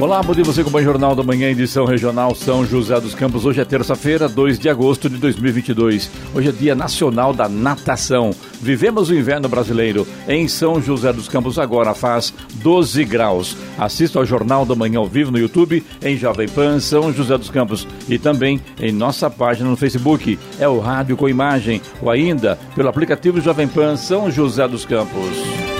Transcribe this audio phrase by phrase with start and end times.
[0.00, 3.44] Olá, bom dia você com o Jornal da Manhã, edição regional São José dos Campos.
[3.44, 6.08] Hoje é terça-feira, 2 de agosto de 2022.
[6.32, 8.30] Hoje é Dia Nacional da Natação.
[8.60, 10.06] Vivemos o inverno brasileiro.
[10.28, 13.56] Em São José dos Campos agora faz 12 graus.
[13.76, 17.50] Assista ao Jornal da Manhã ao vivo no YouTube, em Jovem Pan São José dos
[17.50, 20.38] Campos e também em nossa página no Facebook.
[20.60, 25.77] É o Rádio com Imagem ou ainda pelo aplicativo Jovem Pan São José dos Campos.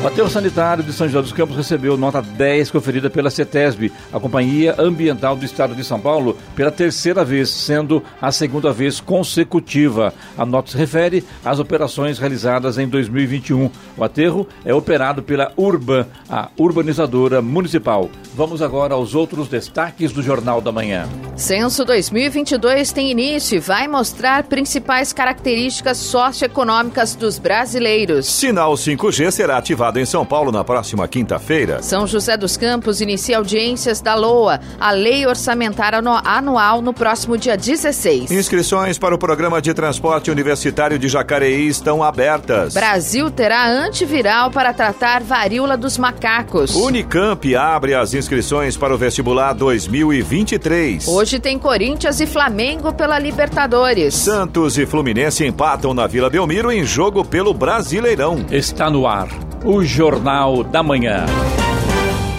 [0.00, 4.20] O aterro sanitário de São José dos Campos recebeu nota 10 conferida pela CETESB, a
[4.20, 10.14] Companhia Ambiental do Estado de São Paulo, pela terceira vez, sendo a segunda vez consecutiva.
[10.36, 13.68] A nota se refere às operações realizadas em 2021.
[13.96, 18.08] O aterro é operado pela Urban, a urbanizadora municipal.
[18.36, 21.08] Vamos agora aos outros destaques do Jornal da Manhã.
[21.34, 28.26] Censo 2022 tem início e vai mostrar principais características socioeconômicas dos brasileiros.
[28.26, 31.82] Sinal 5G será ativado em São Paulo na próxima quinta-feira.
[31.82, 37.56] São José dos Campos inicia audiências da LOA, a Lei Orçamentária Anual, no próximo dia
[37.56, 38.30] 16.
[38.30, 42.74] Inscrições para o programa de transporte universitário de Jacareí estão abertas.
[42.74, 46.74] Brasil terá antiviral para tratar varíola dos macacos.
[46.74, 51.06] Unicamp abre as inscrições para o vestibular 2023.
[51.08, 54.14] Hoje tem Corinthians e Flamengo pela Libertadores.
[54.14, 58.44] Santos e Fluminense empatam na Vila Belmiro em jogo pelo Brasileirão.
[58.50, 61.26] Está no ar o Jornal da Manhã.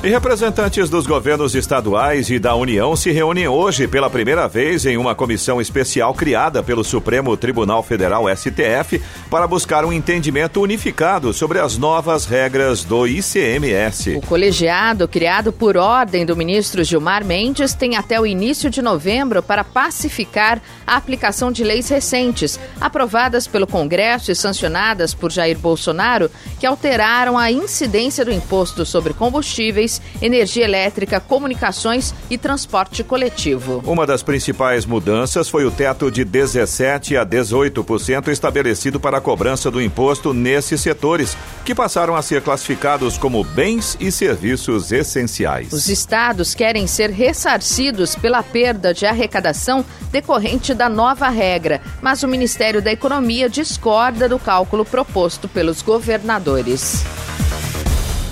[0.00, 4.96] E representantes dos governos estaduais e da União se reúnem hoje pela primeira vez em
[4.96, 11.58] uma comissão especial criada pelo Supremo Tribunal Federal STF para buscar um entendimento unificado sobre
[11.58, 14.18] as novas regras do ICMS.
[14.18, 19.42] O colegiado, criado por ordem do ministro Gilmar Mendes, tem até o início de novembro
[19.42, 26.30] para pacificar a aplicação de leis recentes, aprovadas pelo Congresso e sancionadas por Jair Bolsonaro,
[26.60, 29.87] que alteraram a incidência do imposto sobre combustíveis
[30.20, 33.82] energia elétrica, comunicações e transporte coletivo.
[33.86, 39.70] Uma das principais mudanças foi o teto de 17 a 18% estabelecido para a cobrança
[39.70, 45.72] do imposto nesses setores, que passaram a ser classificados como bens e serviços essenciais.
[45.72, 52.28] Os estados querem ser ressarcidos pela perda de arrecadação decorrente da nova regra, mas o
[52.28, 57.04] Ministério da Economia discorda do cálculo proposto pelos governadores.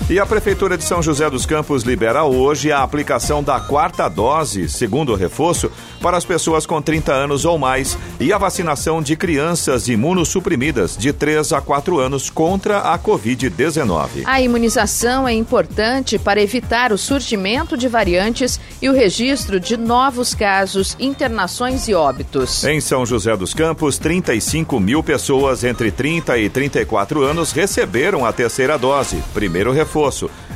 [0.09, 4.69] E a Prefeitura de São José dos Campos libera hoje a aplicação da quarta dose,
[4.69, 5.69] segundo reforço,
[6.01, 11.11] para as pessoas com 30 anos ou mais e a vacinação de crianças imunossuprimidas de
[11.11, 14.23] 3 a 4 anos contra a Covid-19.
[14.23, 20.33] A imunização é importante para evitar o surgimento de variantes e o registro de novos
[20.33, 22.63] casos, internações e óbitos.
[22.63, 28.31] Em São José dos Campos, 35 mil pessoas entre 30 e 34 anos receberam a
[28.31, 29.96] terceira dose, primeiro reforço,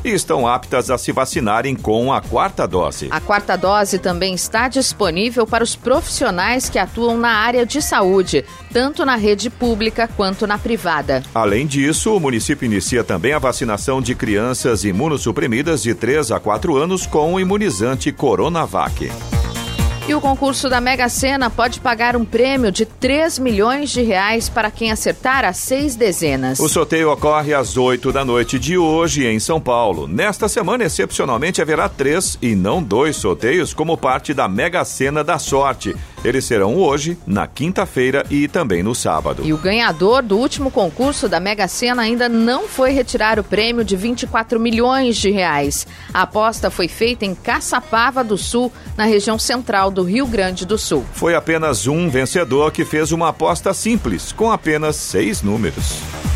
[0.04, 3.08] e estão aptas a se vacinarem com a quarta dose.
[3.12, 8.44] A quarta dose também está disponível para os profissionais que atuam na área de saúde,
[8.74, 11.24] tanto na rede pública quanto na privada.
[11.34, 16.78] Além disso, o município inicia também a vacinação de crianças imunossuprimidas de 3 a 4
[16.78, 19.10] anos com o imunizante Coronavac.
[20.08, 24.50] E o concurso da Mega Sena pode pagar um prêmio de 3 milhões de reais
[24.50, 26.60] para quem acertar as seis dezenas.
[26.60, 30.08] O sorteio ocorre às 8 da noite de hoje em São Paulo.
[30.08, 35.38] Nesta semana, excepcionalmente, haverá três e não dois sorteios como parte da Mega Sena da
[35.38, 35.96] Sorte.
[36.24, 39.42] Eles serão hoje, na quinta-feira e também no sábado.
[39.46, 43.84] E o ganhador do último concurso da Mega Sena ainda não foi retirar o prêmio
[43.84, 45.88] de 24 milhões de reais.
[46.14, 50.78] A aposta foi feita em Caçapava do Sul, na região central do Rio Grande do
[50.78, 51.06] Sul.
[51.14, 56.31] Foi apenas um vencedor que fez uma aposta simples, com apenas seis números.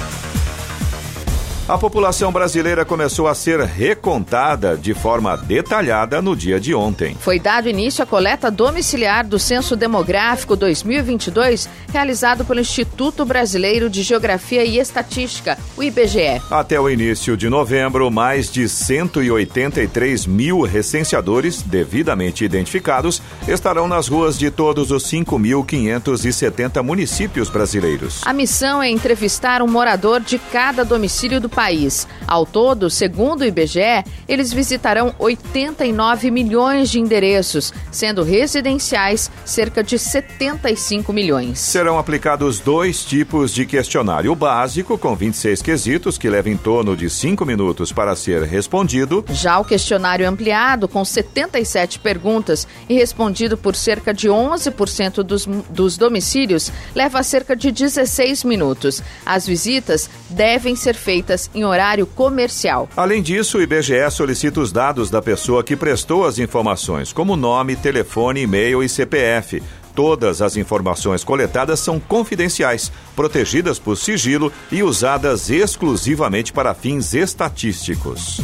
[1.68, 7.18] A população brasileira começou a ser recontada de forma detalhada no dia de ontem.
[7.20, 14.04] Foi dado início à coleta domiciliar do Censo Demográfico 2022, realizado pelo Instituto Brasileiro de
[14.04, 16.40] Geografia e Estatística, o IBGE.
[16.52, 24.38] Até o início de novembro, mais de 183 mil recenseadores devidamente identificados estarão nas ruas
[24.38, 28.22] de todos os 5.570 municípios brasileiros.
[28.24, 32.06] A missão é entrevistar um morador de cada domicílio do país.
[32.28, 39.98] Ao todo, segundo o IBGE, eles visitarão 89 milhões de endereços, sendo residenciais cerca de
[39.98, 41.58] 75 milhões.
[41.58, 46.96] Serão aplicados dois tipos de questionário: o básico, com 26 quesitos, que leva em torno
[46.98, 49.24] de 5 minutos para ser respondido.
[49.30, 55.98] Já o questionário ampliado, com 77 perguntas e respondido por cerca de 11% dos, dos
[55.98, 59.02] domicílios, leva cerca de 16 minutos.
[59.26, 62.90] As visitas devem ser feitas em horário comercial.
[62.96, 67.76] Além disso, o IBGE solicita os dados da pessoa que prestou as informações, como nome,
[67.76, 69.62] telefone, e-mail e CPF.
[69.96, 78.42] Todas as informações coletadas são confidenciais, protegidas por sigilo e usadas exclusivamente para fins estatísticos.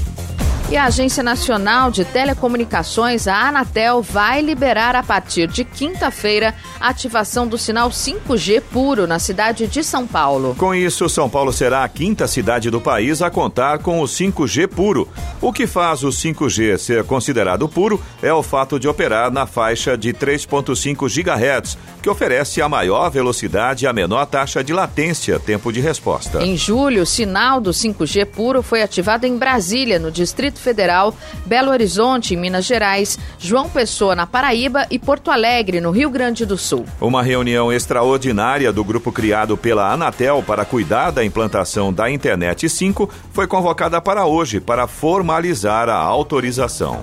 [0.71, 6.88] E a Agência Nacional de Telecomunicações, a Anatel, vai liberar a partir de quinta-feira a
[6.88, 10.56] ativação do sinal 5G puro na cidade de São Paulo.
[10.57, 14.65] Com isso, São Paulo será a quinta cidade do país a contar com o 5G
[14.69, 15.09] puro.
[15.41, 19.97] O que faz o 5G ser considerado puro é o fato de operar na faixa
[19.97, 25.69] de 3,5 GHz, que oferece a maior velocidade e a menor taxa de latência, tempo
[25.74, 26.41] de resposta.
[26.41, 31.13] Em julho, o sinal do 5G puro foi ativado em Brasília, no Distrito Federal,
[31.46, 36.46] Belo Horizonte, em Minas Gerais, João Pessoa, na Paraíba e Porto Alegre, no Rio Grande
[36.46, 36.86] do Sul.
[37.02, 43.10] Uma reunião extraordinária do grupo criado pela Anatel para cuidar da implantação da Internet 5
[43.34, 47.02] foi convocada para hoje para formalizar a autorização.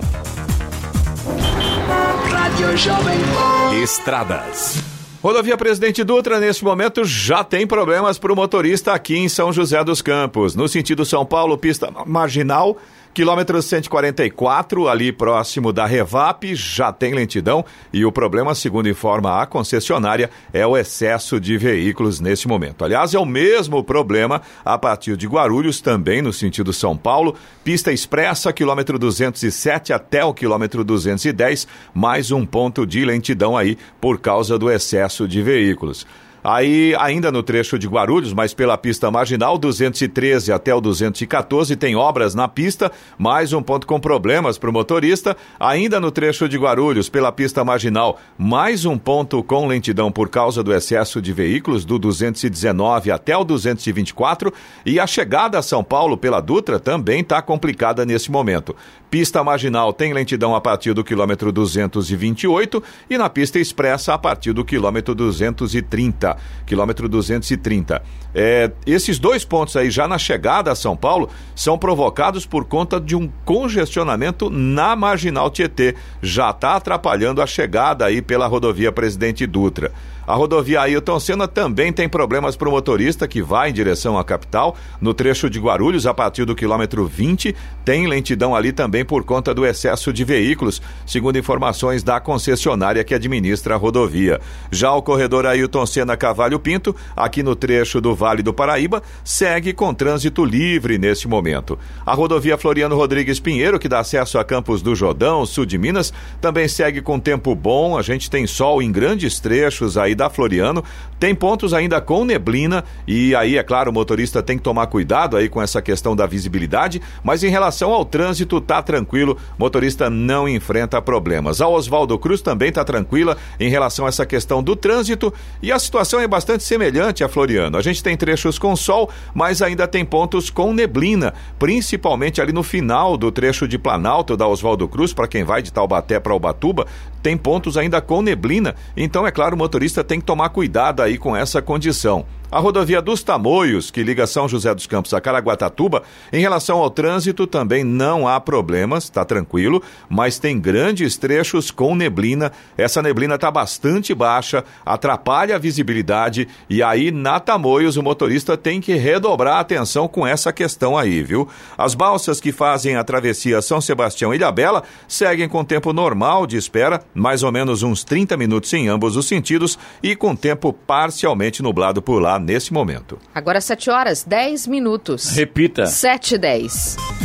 [3.83, 4.81] Estradas.
[5.21, 9.83] Rodovia Presidente Dutra, neste momento, já tem problemas para o motorista aqui em São José
[9.83, 10.55] dos Campos.
[10.55, 12.77] No sentido São Paulo, pista marginal
[13.11, 19.47] Quilômetro 144, ali próximo da Revap, já tem lentidão e o problema, segundo informa a
[19.47, 22.85] concessionária, é o excesso de veículos nesse momento.
[22.85, 27.91] Aliás, é o mesmo problema a partir de Guarulhos, também no sentido São Paulo, pista
[27.91, 34.57] expressa, quilômetro 207 até o quilômetro 210, mais um ponto de lentidão aí por causa
[34.57, 36.05] do excesso de veículos.
[36.43, 41.95] Aí, ainda no trecho de Guarulhos, mas pela pista marginal, 213 até o 214, tem
[41.95, 45.35] obras na pista, mais um ponto com problemas para o motorista.
[45.59, 50.63] Ainda no trecho de Guarulhos, pela pista marginal, mais um ponto com lentidão por causa
[50.63, 54.53] do excesso de veículos, do 219 até o 224.
[54.85, 58.75] E a chegada a São Paulo pela Dutra também está complicada nesse momento.
[59.09, 64.53] Pista marginal tem lentidão a partir do quilômetro 228 e na pista expressa a partir
[64.53, 66.28] do quilômetro 230.
[66.65, 68.01] Quilômetro 230.
[68.33, 72.99] É, esses dois pontos aí, já na chegada a São Paulo, são provocados por conta
[72.99, 75.95] de um congestionamento na marginal Tietê.
[76.21, 79.91] Já está atrapalhando a chegada aí pela rodovia Presidente Dutra.
[80.29, 84.23] A rodovia Ailton Senna também tem problemas para o motorista que vai em direção à
[84.23, 84.77] capital.
[85.01, 89.55] No trecho de Guarulhos, a partir do quilômetro 20, tem lentidão ali também por conta
[89.55, 94.39] do excesso de veículos, segundo informações da concessionária que administra a rodovia.
[94.69, 99.73] Já o corredor Ailton Senna Cavalho Pinto, aqui no trecho do Vale do Paraíba, segue
[99.73, 101.75] com trânsito livre neste momento.
[102.05, 106.13] A rodovia Floriano Rodrigues Pinheiro, que dá acesso a Campos do Jordão, sul de Minas,
[106.39, 107.97] também segue com tempo bom.
[107.97, 110.83] A gente tem sol em grandes trechos aí da Floriano.
[111.17, 115.35] Tem pontos ainda com neblina e aí, é claro, o motorista tem que tomar cuidado
[115.35, 120.47] aí com essa questão da visibilidade, mas em relação ao trânsito, tá tranquilo, motorista não
[120.47, 121.61] enfrenta problemas.
[121.61, 125.79] A Oswaldo Cruz também tá tranquila em relação a essa questão do trânsito e a
[125.79, 127.77] situação é bastante semelhante a Floriano.
[127.77, 132.63] A gente tem trechos com sol, mas ainda tem pontos com neblina, principalmente ali no
[132.63, 136.85] final do trecho de Planalto da Oswaldo Cruz, para quem vai de Taubaté para Ubatuba,
[137.21, 141.17] tem pontos ainda com neblina, então é claro, o motorista tem que tomar cuidado aí
[141.17, 142.25] com essa condição.
[142.51, 146.01] A rodovia dos Tamoios, que liga São José dos Campos a Caraguatatuba,
[146.33, 151.93] em relação ao trânsito também não há problemas, está tranquilo, mas tem grandes trechos com
[151.93, 152.51] neblina.
[152.75, 158.81] Essa neblina está bastante baixa, atrapalha a visibilidade e aí na Tamoios o motorista tem
[158.81, 161.47] que redobrar a atenção com essa questão aí, viu?
[161.77, 166.57] As balsas que fazem a travessia São Sebastião e Ilhabela seguem com tempo normal de
[166.57, 171.61] espera, mais ou menos uns 30 minutos em ambos os sentidos e com tempo parcialmente
[171.61, 173.19] nublado por lá nesse momento.
[173.33, 175.29] Agora 7 horas 10 minutos.
[175.31, 175.85] Repita.
[175.85, 177.18] 7 e 10.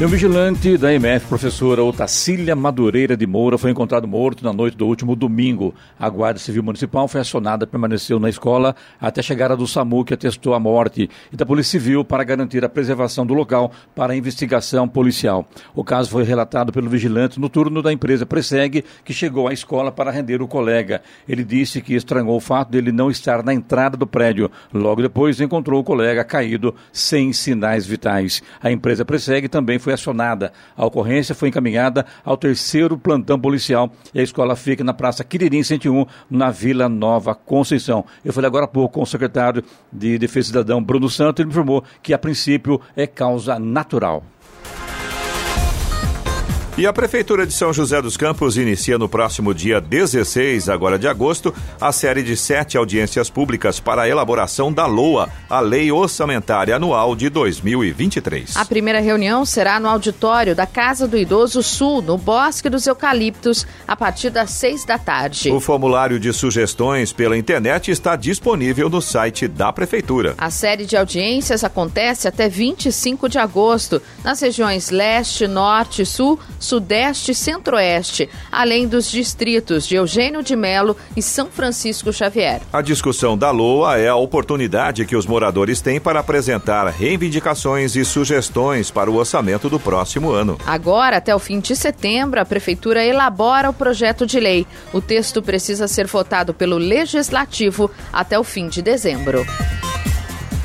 [0.00, 4.76] E um vigilante da MF, professora Otacília Madureira de Moura, foi encontrado morto na noite
[4.76, 5.72] do último domingo.
[5.96, 10.12] A Guarda Civil Municipal foi acionada, permaneceu na escola até a chegada do SAMU, que
[10.12, 14.16] atestou a morte, e da Polícia Civil para garantir a preservação do local para a
[14.16, 15.46] investigação policial.
[15.76, 19.92] O caso foi relatado pelo vigilante no turno da empresa Pressegue, que chegou à escola
[19.92, 21.00] para render o colega.
[21.28, 24.50] Ele disse que estranhou o fato dele não estar na entrada do prédio.
[24.72, 28.42] Logo depois, encontrou o colega caído sem sinais vitais.
[28.60, 30.52] A empresa Pressegue também foi acionada.
[30.76, 35.62] A ocorrência foi encaminhada ao terceiro plantão policial e a escola fica na Praça Quiririm
[35.62, 38.04] 101, na Vila Nova Conceição.
[38.24, 39.62] Eu falei agora há pouco com o secretário
[39.92, 44.24] de Defesa Cidadão, Bruno Santos, ele me informou que a princípio é causa natural.
[46.76, 51.06] E a Prefeitura de São José dos Campos inicia no próximo dia 16, agora de
[51.06, 56.74] agosto, a série de sete audiências públicas para a elaboração da LOA, a Lei Orçamentária
[56.74, 58.56] Anual de 2023.
[58.56, 63.64] A primeira reunião será no auditório da Casa do Idoso Sul, no Bosque dos Eucaliptos,
[63.86, 65.52] a partir das seis da tarde.
[65.52, 70.34] O formulário de sugestões pela internet está disponível no site da Prefeitura.
[70.38, 76.36] A série de audiências acontece até 25 de agosto, nas regiões Leste, Norte e Sul
[76.64, 82.62] Sudeste e Centro-Oeste, além dos distritos de Eugênio de Melo e São Francisco Xavier.
[82.72, 88.04] A discussão da LOA é a oportunidade que os moradores têm para apresentar reivindicações e
[88.04, 90.58] sugestões para o orçamento do próximo ano.
[90.66, 94.66] Agora, até o fim de setembro, a Prefeitura elabora o projeto de lei.
[94.92, 99.44] O texto precisa ser votado pelo Legislativo até o fim de dezembro.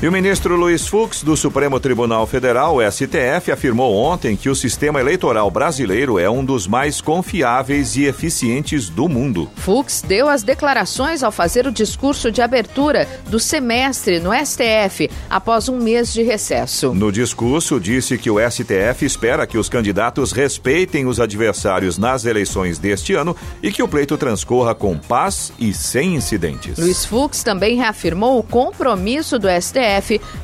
[0.02, 4.98] E o ministro Luiz Fux, do Supremo Tribunal Federal, STF, afirmou ontem que o sistema
[4.98, 9.50] eleitoral brasileiro é um dos mais confiáveis e eficientes do mundo.
[9.56, 15.68] Fux deu as declarações ao fazer o discurso de abertura do semestre no STF, após
[15.68, 16.94] um mês de recesso.
[16.94, 22.78] No discurso, disse que o STF espera que os candidatos respeitem os adversários nas eleições
[22.78, 26.78] deste ano e que o pleito transcorra com paz e sem incidentes.
[26.78, 29.89] Luiz Fux também reafirmou o compromisso do STF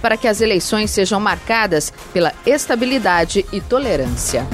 [0.01, 4.47] Para que as eleições sejam marcadas pela estabilidade e tolerância.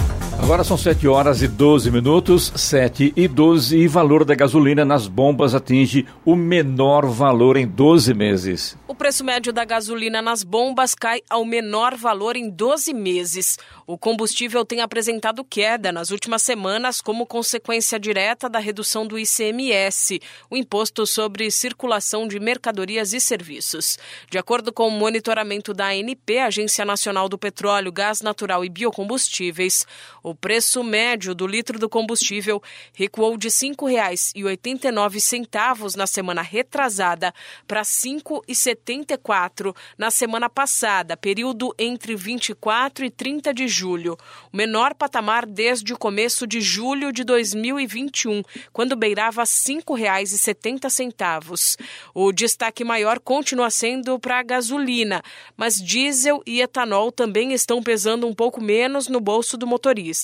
[0.42, 5.06] Agora são 7 horas e 12 minutos, 7 e 12, e valor da gasolina nas
[5.06, 8.76] bombas atinge o menor valor em 12 meses.
[8.88, 13.56] O preço médio da gasolina nas bombas cai ao menor valor em 12 meses.
[13.86, 20.20] O combustível tem apresentado queda nas últimas semanas como consequência direta da redução do ICMS,
[20.50, 23.96] o imposto sobre circulação de mercadorias e serviços.
[24.28, 29.86] De acordo com o monitoramento da ANP, Agência Nacional do Petróleo, Gás Natural e Biocombustíveis,
[30.22, 32.62] o preço médio do litro do combustível
[32.94, 37.32] recuou de R$ 5,89 na semana retrasada
[37.66, 44.16] para R$ 5,74 na semana passada, período entre 24 e 30 de julho,
[44.52, 51.76] o menor patamar desde o começo de julho de 2021, quando beirava R$ 5,70.
[52.14, 55.22] O destaque maior continua sendo para a gasolina,
[55.56, 60.21] mas diesel e etanol também estão pesando um pouco menos no bolso do motorista.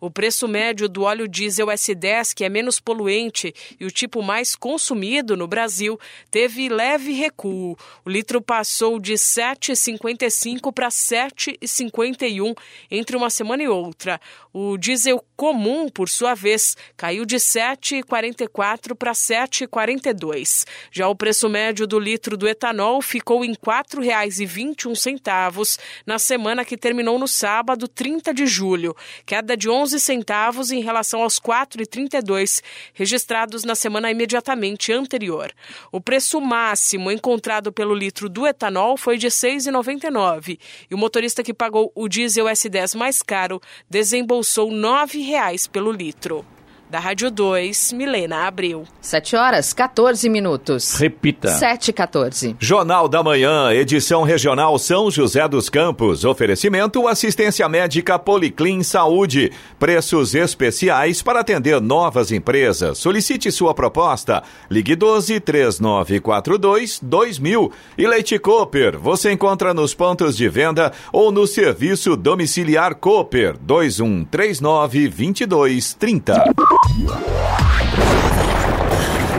[0.00, 4.54] O preço médio do óleo diesel S10, que é menos poluente e o tipo mais
[4.54, 5.98] consumido no Brasil,
[6.30, 7.76] teve leve recuo.
[8.04, 12.56] O litro passou de 7,55 para 7,51
[12.90, 14.20] entre uma semana e outra.
[14.52, 20.66] O diesel comum, por sua vez, caiu de 7,44 para 7,42.
[20.90, 26.76] Já o preço médio do litro do etanol ficou em R$ 4,21 na semana que
[26.76, 28.96] terminou no sábado, 30 de julho,
[29.28, 32.62] queda de 11 centavos em relação aos 4,32
[32.94, 35.52] registrados na semana imediatamente anterior.
[35.92, 40.58] O preço máximo encontrado pelo litro do etanol foi de R$ 6,99
[40.90, 46.42] e o motorista que pagou o diesel S10 mais caro desembolsou R$ 9,00 pelo litro.
[46.90, 48.84] Da Rádio 2, Milena Abril.
[49.02, 50.94] 7 horas 14 minutos.
[50.94, 51.48] Repita.
[51.48, 52.56] 7 e 14.
[52.58, 56.24] Jornal da Manhã, edição regional São José dos Campos.
[56.24, 59.52] Oferecimento assistência médica Policlin Saúde.
[59.78, 62.96] Preços especiais para atender novas empresas.
[62.96, 64.42] Solicite sua proposta.
[64.70, 67.70] Ligue 12 3942 2000.
[67.98, 68.98] E Leite Cooper.
[68.98, 76.77] Você encontra nos pontos de venda ou no serviço domiciliar Cooper 2139 2230.
[76.86, 78.27] Música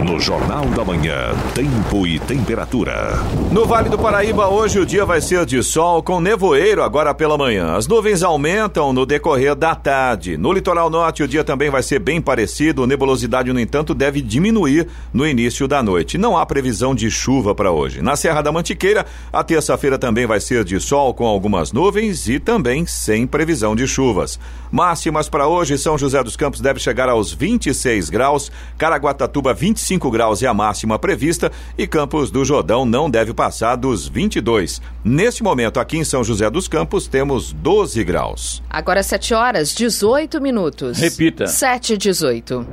[0.06, 3.20] no Jornal da Manhã, tempo e temperatura.
[3.52, 7.38] No Vale do Paraíba, hoje o dia vai ser de sol com nevoeiro agora pela
[7.38, 7.76] manhã.
[7.76, 10.38] As nuvens aumentam no decorrer da tarde.
[10.38, 12.88] No litoral norte, o dia também vai ser bem parecido.
[12.88, 16.18] Nebulosidade, no entanto, deve diminuir no início da noite.
[16.18, 18.02] Não há previsão de chuva para hoje.
[18.02, 22.40] Na Serra da Mantiqueira, a terça-feira também vai ser de sol com algumas nuvens e
[22.40, 24.40] também sem previsão de chuvas.
[24.72, 30.44] Máximas para hoje, São José dos Campos deve chegar aos 26 graus, Caraguatatuba 25 graus
[30.44, 34.82] é a máxima prevista e Campos do Jordão não deve passar dos 22.
[35.04, 38.62] Neste momento, aqui em São José dos Campos, temos 12 graus.
[38.70, 41.00] Agora 7 horas 18 minutos.
[41.00, 41.48] Repita.
[41.48, 42.68] 7 e 18.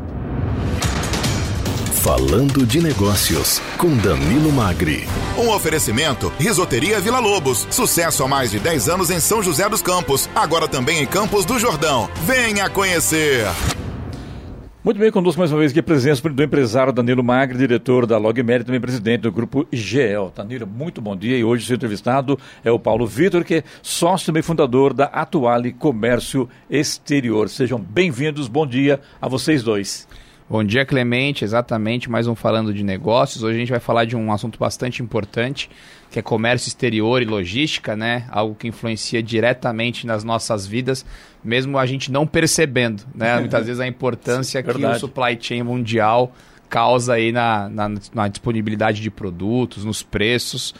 [2.06, 5.08] Falando de Negócios, com Danilo Magri.
[5.36, 7.66] Um oferecimento: Risoteria Vila Lobos.
[7.68, 10.28] Sucesso há mais de 10 anos em São José dos Campos.
[10.32, 12.08] Agora também em Campos do Jordão.
[12.24, 13.46] Venha conhecer!
[14.86, 18.18] Muito bem, conosco mais uma vez aqui a presença do empresário Danilo Magri, diretor da
[18.18, 20.32] Logmed, também presidente do grupo IGEL.
[20.32, 24.26] Danilo, muito bom dia e hoje seu entrevistado é o Paulo Vitor, que é sócio
[24.26, 27.48] também fundador da Atuale Comércio Exterior.
[27.48, 30.06] Sejam bem-vindos, bom dia a vocês dois.
[30.48, 31.42] Bom dia, Clemente.
[31.42, 33.42] Exatamente, mais um Falando de Negócios.
[33.42, 35.68] Hoje a gente vai falar de um assunto bastante importante,
[36.08, 38.26] que é comércio exterior e logística, né?
[38.30, 41.04] Algo que influencia diretamente nas nossas vidas,
[41.42, 43.38] mesmo a gente não percebendo, né?
[43.40, 46.32] Muitas vezes a importância que o supply chain mundial
[46.68, 50.72] causa aí na, na, na disponibilidade de produtos, nos preços.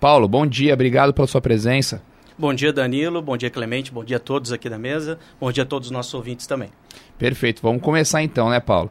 [0.00, 2.02] Paulo, bom dia, obrigado pela sua presença.
[2.40, 3.20] Bom dia, Danilo.
[3.20, 3.92] Bom dia, Clemente.
[3.92, 5.18] Bom dia a todos aqui da mesa.
[5.38, 6.70] Bom dia a todos os nossos ouvintes também.
[7.18, 7.60] Perfeito.
[7.60, 8.90] Vamos começar então, né, Paulo?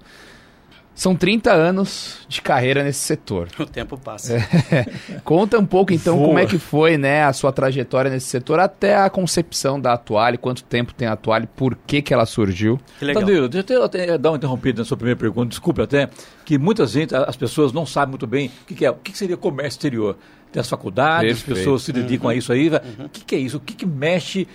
[0.93, 3.47] São 30 anos de carreira nesse setor.
[3.57, 4.35] O tempo passa.
[4.35, 4.85] É.
[5.25, 6.27] Conta um pouco então Voa.
[6.27, 10.37] como é que foi né, a sua trajetória nesse setor até a concepção da Atuale,
[10.37, 12.79] quanto tempo tem a Atuale, por que, que ela surgiu.
[12.99, 13.23] Que legal.
[13.23, 16.07] Tadeu, deixa eu até dar uma interrompida na sua primeira pergunta, desculpe até,
[16.45, 19.11] que muitas vezes as pessoas não sabem muito bem o que, que é, o que,
[19.11, 20.17] que seria comércio exterior
[20.51, 21.51] tem as faculdades, Perfeito.
[21.51, 22.31] as pessoas se dedicam uhum.
[22.31, 22.69] a isso aí.
[22.69, 23.05] Uhum.
[23.05, 23.57] O que, que, é isso?
[23.57, 24.47] O que, que mexe?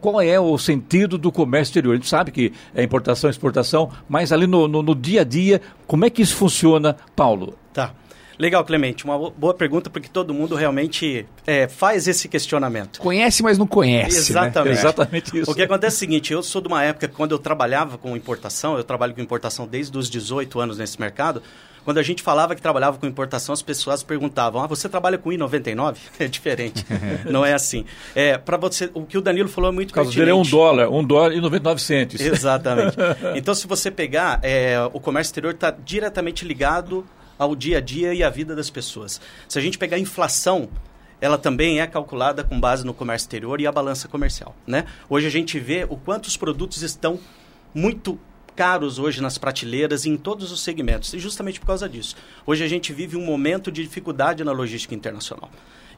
[0.00, 1.92] Qual é o sentido do comércio exterior?
[1.92, 5.60] A gente sabe que é importação, exportação, mas ali no, no, no dia a dia,
[5.86, 7.54] como é que isso funciona, Paulo?
[7.72, 7.94] Tá.
[8.40, 9.04] Legal, Clemente.
[9.04, 12.98] Uma boa pergunta, porque todo mundo realmente é, faz esse questionamento.
[12.98, 14.14] Conhece, mas não conhece.
[14.32, 14.40] Né?
[14.40, 14.74] Exatamente.
[14.74, 14.80] Né?
[14.80, 15.50] Exatamente isso.
[15.50, 18.16] O que acontece é o seguinte: eu sou de uma época quando eu trabalhava com
[18.16, 21.42] importação, eu trabalho com importação desde os 18 anos nesse mercado.
[21.84, 25.30] Quando a gente falava que trabalhava com importação, as pessoas perguntavam: ah, você trabalha com
[25.30, 25.96] I99?
[26.20, 26.84] É diferente.
[27.30, 27.84] não é assim.
[28.14, 30.16] É, para você, o que o Danilo falou é muito pertinente.
[30.16, 32.20] Caso dele é um dólar, um dólar e 99 centos.
[32.20, 32.96] Exatamente.
[33.34, 37.06] Então, se você pegar, é, o comércio exterior está diretamente ligado
[37.38, 39.20] ao dia a dia e à vida das pessoas.
[39.48, 40.68] Se a gente pegar a inflação,
[41.20, 44.54] ela também é calculada com base no comércio exterior e a balança comercial.
[44.66, 44.84] Né?
[45.08, 47.18] Hoje a gente vê o quanto os produtos estão
[47.74, 48.18] muito
[48.54, 52.16] caros hoje nas prateleiras em todos os segmentos, e justamente por causa disso.
[52.46, 55.50] Hoje a gente vive um momento de dificuldade na logística internacional.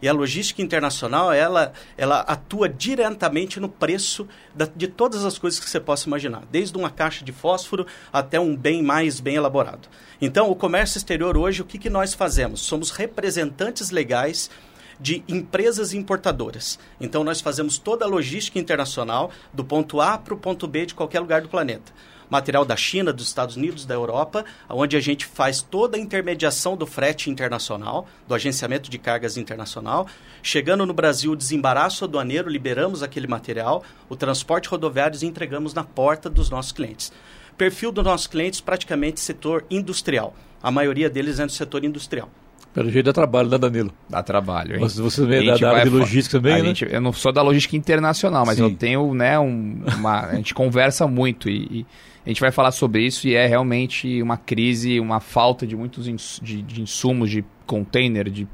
[0.03, 5.61] E a logística internacional, ela, ela atua diretamente no preço da, de todas as coisas
[5.61, 9.89] que você possa imaginar, desde uma caixa de fósforo até um bem mais bem elaborado.
[10.21, 12.63] Então, o comércio exterior hoje, o que, que nós fazemos?
[12.63, 14.51] Somos representantes legais
[14.99, 16.81] de empresas importadoras.
[17.01, 20.95] Então, nós fazemos toda a logística internacional do ponto A para o ponto B de
[20.95, 21.93] qualquer lugar do planeta
[22.33, 26.75] material da China, dos Estados Unidos, da Europa, onde a gente faz toda a intermediação
[26.75, 30.07] do frete internacional, do agenciamento de cargas internacional.
[30.43, 36.31] Chegando no Brasil, desembaraço aduaneiro, liberamos aquele material, o transporte rodoviário e entregamos na porta
[36.31, 37.13] dos nossos clientes.
[37.59, 40.35] Perfil dos nossos clientes, praticamente setor industrial.
[40.63, 42.31] A maioria deles é do setor industrial.
[42.73, 43.93] Pelo jeito dá trabalho, né, Danilo?
[44.09, 44.81] Dá trabalho, hein?
[44.81, 46.69] Você, você é da, da área de logística também, né?
[46.69, 48.63] Gente, eu não sou da logística internacional, mas Sim.
[48.63, 50.29] eu tenho, né, um, uma...
[50.29, 51.87] A gente conversa muito e, e
[52.25, 56.07] a gente vai falar sobre isso e é realmente uma crise, uma falta de muitos
[56.07, 58.47] ins de, de, insumos, de container, de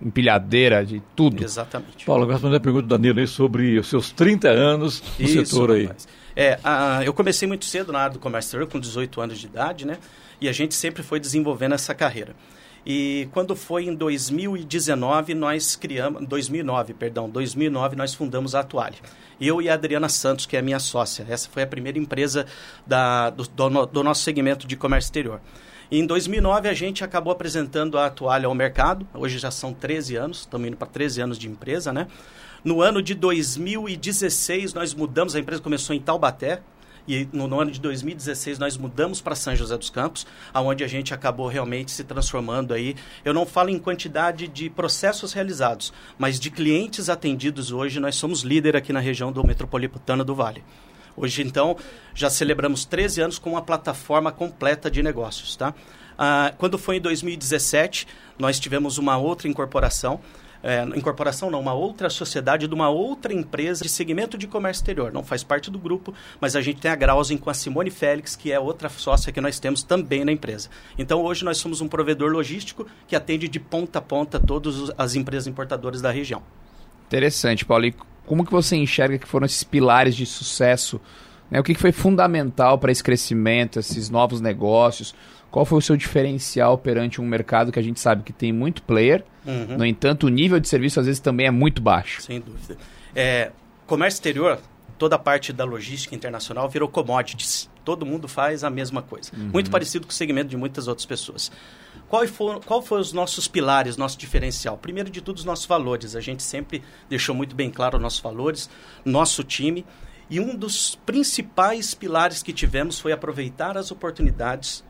[0.00, 1.42] empilhadeira, de tudo.
[1.42, 2.04] Exatamente.
[2.04, 5.24] Paulo, eu gosto de a pergunta do Danilo aí sobre os seus 30 anos no
[5.24, 5.90] isso, setor aí.
[6.36, 9.46] É, a, eu comecei muito cedo na área do comércio exterior, com 18 anos de
[9.46, 9.98] idade, né?
[10.40, 12.34] E a gente sempre foi desenvolvendo essa carreira.
[12.86, 18.98] E quando foi em 2019, nós criamos, 2009, perdão, 2009 nós fundamos a Atuale.
[19.40, 21.26] Eu e a Adriana Santos, que é minha sócia.
[21.28, 22.46] Essa foi a primeira empresa
[22.86, 25.40] da, do, do, do nosso segmento de comércio exterior.
[25.90, 29.04] Em 2009 a gente acabou apresentando a Atualha ao mercado.
[29.12, 32.06] Hoje já são 13 anos, estamos indo para 13 anos de empresa, né?
[32.62, 36.62] No ano de 2016 nós mudamos, a empresa começou em Taubaté,
[37.06, 40.88] e no, no, ano de 2016 nós mudamos para São José dos Campos, aonde a
[40.88, 42.96] gente acabou realmente se transformando aí.
[43.24, 48.42] Eu não falo em quantidade de processos realizados, mas de clientes atendidos hoje, nós somos
[48.42, 50.64] líder aqui na região do Metropolitano do Vale.
[51.16, 51.76] Hoje, então,
[52.14, 55.74] já celebramos 13 anos com uma plataforma completa de negócios, tá?
[56.18, 58.06] Ah, quando foi em 2017,
[58.38, 60.20] nós tivemos uma outra incorporação,
[60.66, 65.12] é, incorporação não, uma outra sociedade de uma outra empresa de segmento de comércio exterior.
[65.12, 68.34] Não faz parte do grupo, mas a gente tem a Grausen com a Simone Félix,
[68.34, 70.68] que é outra sócia que nós temos também na empresa.
[70.98, 75.14] Então hoje nós somos um provedor logístico que atende de ponta a ponta todas as
[75.14, 76.42] empresas importadoras da região.
[77.06, 77.86] Interessante, Paulo.
[77.86, 77.94] E
[78.26, 81.00] como que você enxerga que foram esses pilares de sucesso?
[81.50, 81.60] Né?
[81.60, 85.14] O que, que foi fundamental para esse crescimento, esses novos negócios?
[85.50, 88.82] Qual foi o seu diferencial perante um mercado que a gente sabe que tem muito
[88.82, 89.78] player, uhum.
[89.78, 92.22] no entanto, o nível de serviço às vezes também é muito baixo?
[92.22, 92.76] Sem dúvida.
[93.14, 93.52] É,
[93.86, 94.58] comércio exterior,
[94.98, 97.70] toda a parte da logística internacional virou commodities.
[97.84, 99.30] Todo mundo faz a mesma coisa.
[99.36, 99.50] Uhum.
[99.52, 101.50] Muito parecido com o segmento de muitas outras pessoas.
[102.08, 104.76] Qual foram qual foi os nossos pilares, nosso diferencial?
[104.76, 106.14] Primeiro de tudo, os nossos valores.
[106.14, 108.68] A gente sempre deixou muito bem claro os nossos valores,
[109.04, 109.84] nosso time.
[110.28, 114.84] E um dos principais pilares que tivemos foi aproveitar as oportunidades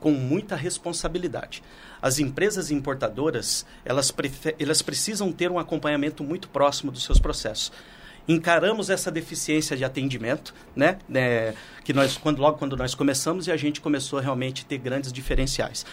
[0.00, 1.62] com muita responsabilidade.
[2.00, 4.14] As empresas importadoras, elas,
[4.58, 7.70] elas precisam ter um acompanhamento muito próximo dos seus processos.
[8.28, 13.52] Encaramos essa deficiência de atendimento, né, né que nós quando logo quando nós começamos e
[13.52, 15.84] a gente começou a realmente ter grandes diferenciais.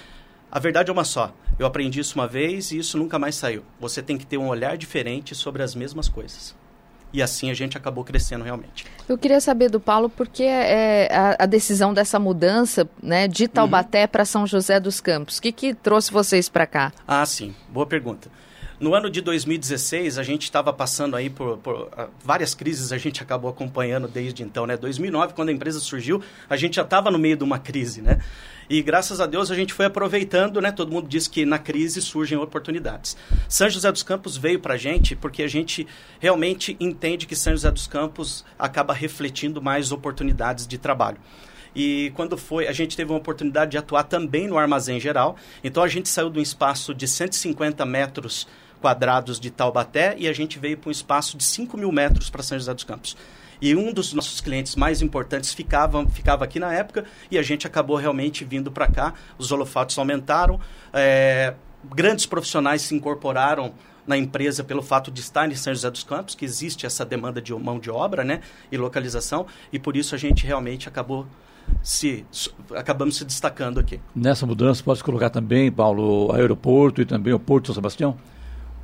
[0.51, 1.35] A verdade é uma só.
[1.59, 3.63] Eu aprendi isso uma vez e isso nunca mais saiu.
[3.79, 6.55] Você tem que ter um olhar diferente sobre as mesmas coisas
[7.13, 8.85] e assim a gente acabou crescendo realmente.
[9.07, 13.47] Eu queria saber do Paulo por que é, a, a, decisão dessa mudança né, de
[13.47, 14.07] Taubaté uhum.
[14.07, 15.37] para São José dos Campos.
[15.37, 16.91] O que, que trouxe vocês para cá?
[17.07, 17.53] Ah, sim.
[17.69, 18.29] Boa pergunta.
[18.79, 22.97] No ano de 2016, a gente estava passando aí por, por uh, várias crises, a
[22.97, 24.75] gente acabou acompanhando desde então, né?
[24.75, 28.19] 2009, quando a empresa surgiu, a gente já estava no meio de uma crise, né?
[28.69, 30.71] E graças a Deus a gente foi aproveitando, né?
[30.71, 33.17] Todo mundo diz que na crise surgem oportunidades.
[33.47, 35.87] São José dos Campos veio para a gente porque a gente
[36.19, 41.17] realmente entende que São José dos Campos acaba refletindo mais oportunidades de trabalho.
[41.75, 45.35] E quando foi, a gente teve uma oportunidade de atuar também no armazém geral.
[45.63, 48.47] Então a gente saiu de um espaço de 150 metros
[48.79, 52.43] quadrados de Taubaté e a gente veio para um espaço de 5 mil metros para
[52.43, 53.15] São José dos Campos.
[53.63, 57.65] E um dos nossos clientes mais importantes ficava, ficava aqui na época e a gente
[57.65, 59.13] acabou realmente vindo para cá.
[59.37, 60.59] Os holofotes aumentaram,
[60.91, 61.53] é,
[61.95, 63.73] grandes profissionais se incorporaram
[64.05, 67.41] na empresa pelo fato de estar em São José dos Campos, que existe essa demanda
[67.41, 71.25] de mão de obra né, e localização, e por isso a gente realmente acabou
[71.81, 72.25] se
[72.75, 73.97] acabamos se destacando aqui.
[74.13, 78.17] Nessa mudança, pode colocar também, Paulo, aeroporto e também o Porto São Sebastião?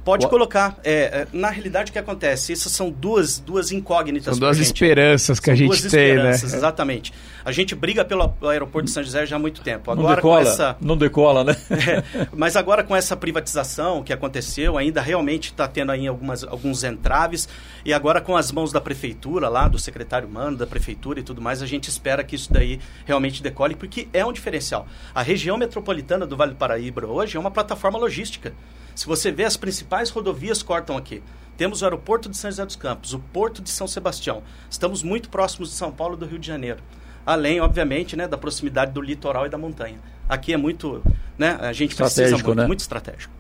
[0.04, 0.30] Pode o...
[0.30, 0.78] colocar.
[0.84, 2.54] É, é, na realidade, o que acontece?
[2.54, 4.36] Essas são duas, duas incógnitas.
[4.36, 6.32] São duas esperanças que são a gente tem, né?
[6.32, 7.14] Exatamente.
[7.44, 9.92] A gente briga pelo aeroporto de São José já há muito tempo.
[9.92, 10.78] Agora, não decola, essa...
[10.82, 11.56] não decola né?
[11.90, 16.84] É, mas agora com essa privatização que aconteceu, ainda realmente está tendo aí algumas, alguns
[16.84, 17.48] entraves.
[17.86, 21.42] E agora com as mãos da prefeitura lá, do secretário Mano, da prefeitura e tudo
[21.42, 24.86] mais, a gente espera que isso daí realmente decole, porque é um diferencial.
[25.16, 28.54] A região metropolitana do Vale do Paraíba hoje é uma plataforma logística.
[29.00, 31.24] Se você vê, as principais rodovias cortam aqui.
[31.56, 34.44] Temos o aeroporto de São José dos Campos, o porto de São Sebastião.
[34.70, 36.80] Estamos muito próximos de São Paulo e do Rio de Janeiro.
[37.26, 39.96] Além, obviamente, né, da proximidade do litoral e da montanha.
[40.28, 41.02] Aqui é muito,
[41.38, 42.68] né, a gente precisa muito, né?
[42.68, 43.34] muito estratégico.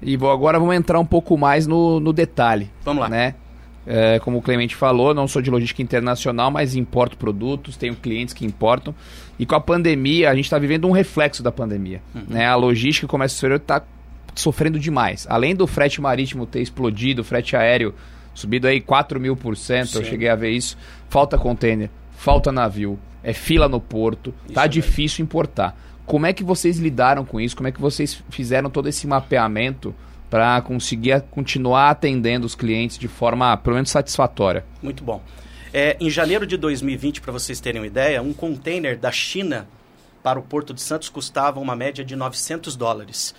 [0.00, 2.70] E vou, agora vamos entrar um pouco mais no, no detalhe.
[2.84, 3.08] Vamos lá.
[3.08, 3.34] Né?
[3.84, 8.32] É, como o Clemente falou, não sou de logística internacional, mas importo produtos, tenho clientes
[8.32, 8.94] que importam.
[9.36, 12.00] E com a pandemia, a gente está vivendo um reflexo da pandemia.
[12.14, 12.22] Uhum.
[12.28, 12.46] Né?
[12.46, 13.82] A logística e o comércio exterior está
[14.34, 15.26] sofrendo demais.
[15.28, 17.94] Além do frete marítimo ter explodido, o frete aéreo
[18.34, 20.76] subido aí 4 mil por cento, eu cheguei a ver isso.
[21.08, 25.76] Falta container, falta navio, é fila no porto, isso tá difícil importar.
[26.06, 27.56] Como é que vocês lidaram com isso?
[27.56, 29.94] Como é que vocês fizeram todo esse mapeamento
[30.28, 34.64] para conseguir continuar atendendo os clientes de forma, pelo menos, satisfatória?
[34.82, 35.22] Muito bom.
[35.72, 39.68] É, em janeiro de 2020, para vocês terem uma ideia, um container da China
[40.22, 43.34] para o Porto de Santos custava uma média de 900 dólares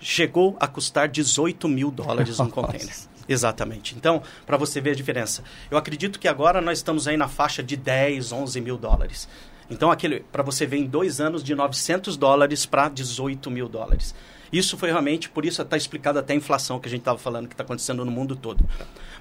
[0.00, 2.94] chegou a custar 18 mil dólares um container.
[3.28, 3.94] Exatamente.
[3.96, 5.42] Então, para você ver a diferença.
[5.70, 9.28] Eu acredito que agora nós estamos aí na faixa de 10, 11 mil dólares.
[9.68, 14.14] Então, aquele para você ver em dois anos de 900 dólares para 18 mil dólares.
[14.52, 17.48] Isso foi realmente, por isso está explicado até a inflação que a gente estava falando
[17.48, 18.64] que está acontecendo no mundo todo.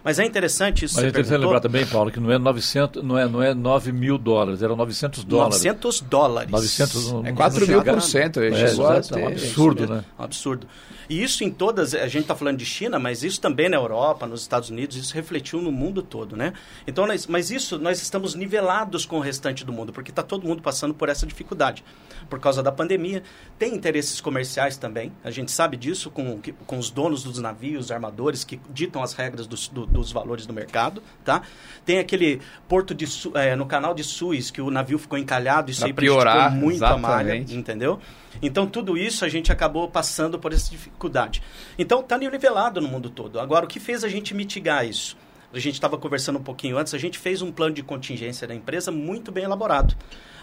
[0.05, 0.97] Mas é interessante isso.
[0.97, 3.91] Mas é interessante lembrar também, Paulo, que não é 900, não é, não é 9
[3.91, 5.55] mil dólares, eram 900 dólares.
[5.63, 6.51] 900 dólares.
[6.51, 8.39] 900, é 4 mil por cento.
[8.39, 10.03] É, é, é um absurdo, né?
[10.19, 10.67] Um absurdo.
[11.09, 14.25] E isso em todas, a gente está falando de China, mas isso também na Europa,
[14.25, 16.53] nos Estados Unidos, isso refletiu no mundo todo, né?
[16.87, 20.47] Então, nós, mas isso, nós estamos nivelados com o restante do mundo, porque está todo
[20.47, 21.83] mundo passando por essa dificuldade.
[22.29, 23.23] Por causa da pandemia,
[23.59, 28.43] tem interesses comerciais também, a gente sabe disso, com, com os donos dos navios, armadores,
[28.43, 31.41] que ditam as regras dos, do, dos valores do mercado, tá?
[31.85, 35.81] Tem aquele porto de, é, no canal de Suez, que o navio ficou encalhado, isso
[35.81, 37.99] pra aí prejudicou muito a malha, entendeu?
[38.41, 41.41] Então, tudo isso a gente acabou passando por essa dificuldade.
[41.77, 43.39] Então, está nivelado no mundo todo.
[43.39, 45.17] Agora, o que fez a gente mitigar isso?
[45.53, 48.53] A gente estava conversando um pouquinho antes, a gente fez um plano de contingência da
[48.53, 49.95] empresa muito bem elaborado,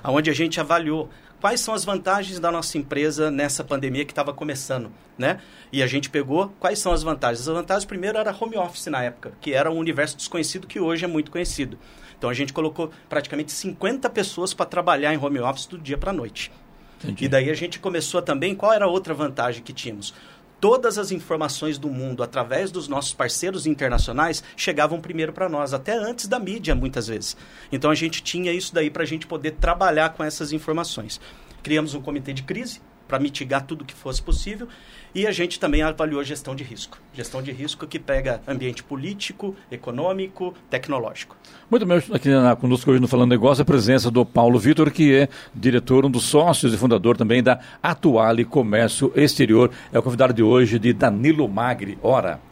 [0.03, 4.33] onde a gente avaliou quais são as vantagens da nossa empresa nessa pandemia que estava
[4.33, 5.41] começando, né?
[5.71, 7.47] E a gente pegou quais são as vantagens.
[7.47, 11.05] As vantagens, primeiro, era home office na época, que era um universo desconhecido que hoje
[11.05, 11.79] é muito conhecido.
[12.17, 16.11] Então, a gente colocou praticamente 50 pessoas para trabalhar em home office do dia para
[16.11, 16.51] a noite.
[17.03, 17.25] Entendi.
[17.25, 20.15] E daí a gente começou também, qual era a outra vantagem que tínhamos?
[20.61, 25.97] Todas as informações do mundo, através dos nossos parceiros internacionais, chegavam primeiro para nós, até
[25.97, 27.37] antes da mídia, muitas vezes.
[27.73, 31.21] Então a gente tinha isso daí para a gente poder trabalhar com essas informações.
[31.63, 34.69] Criamos um comitê de crise para mitigar tudo que fosse possível
[35.15, 36.99] e a gente também avaliou gestão de risco.
[37.13, 41.37] Gestão de risco que pega ambiente político, econômico, tecnológico.
[41.71, 45.15] Muito bem, aqui na, conosco hoje no Falando Negócio a presença do Paulo Vitor, que
[45.15, 49.71] é diretor, um dos sócios e fundador também da Atuale Comércio Exterior.
[49.93, 51.99] É o convidado de hoje de Danilo Magri.
[52.03, 52.52] Ora.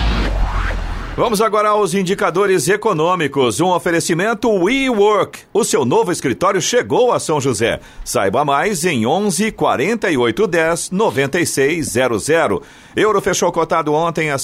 [1.21, 3.61] Vamos agora aos indicadores econômicos.
[3.61, 5.41] Um oferecimento WeWork.
[5.53, 7.79] O seu novo escritório chegou a São José.
[8.03, 12.63] Saiba mais em 11 48 10 96 00.
[12.95, 14.37] Euro fechou cotado ontem a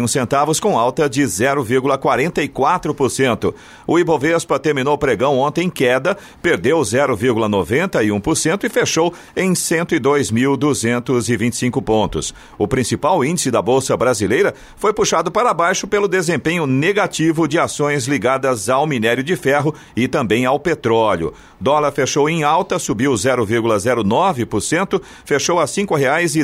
[0.00, 3.54] um centavos com alta de 0,44%.
[3.86, 12.32] O Ibovespa terminou pregão ontem em queda, perdeu 0,91% e fechou em 102.225 pontos.
[12.56, 18.06] O principal índice da Bolsa Brasileira foi puxado para baixo pelo desempenho negativo de ações
[18.06, 21.32] ligadas ao minério de ferro e também ao petróleo.
[21.60, 25.66] Dólar fechou em alta, subiu 0,09%, fechou a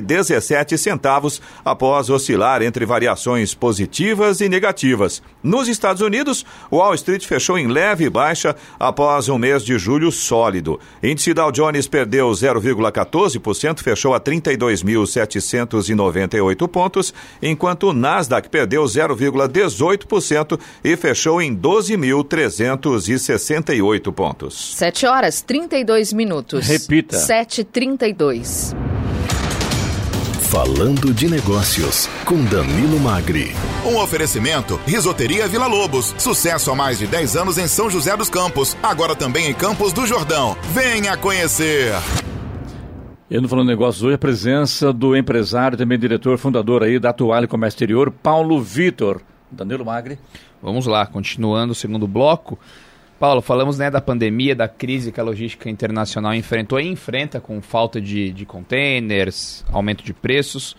[0.00, 5.22] dezessete centavos após oscilar entre variações positivas e negativas.
[5.42, 10.12] Nos Estados Unidos, o Wall Street fechou em leve baixa após um mês de julho
[10.12, 10.78] sólido.
[11.02, 20.96] Índice Dow Jones perdeu 0,14%, fechou a 32.798 pontos, enquanto o Nasdaq perdeu 0,18% e
[20.96, 24.74] fechou em 12.368 pontos.
[24.76, 26.66] 7 horas 32 minutos.
[26.66, 27.18] Repita.
[27.18, 28.74] 7h32.
[30.50, 33.52] Falando de Negócios, com Danilo Magri.
[33.84, 36.14] Um oferecimento: Risoteria Vila Lobos.
[36.16, 38.76] Sucesso há mais de 10 anos em São José dos Campos.
[38.82, 40.56] Agora também em Campos do Jordão.
[40.72, 41.92] Venha conhecer.
[43.28, 47.48] E no Falando Negócios hoje, a presença do empresário, também diretor, fundador aí da Atuale
[47.48, 49.20] Comércio Exterior, Paulo Vitor.
[49.50, 50.16] Danilo Magri.
[50.62, 52.56] Vamos lá, continuando o segundo bloco.
[53.18, 57.60] Paulo, falamos né, da pandemia, da crise que a logística internacional enfrentou e enfrenta com
[57.60, 60.76] falta de, de containers, aumento de preços.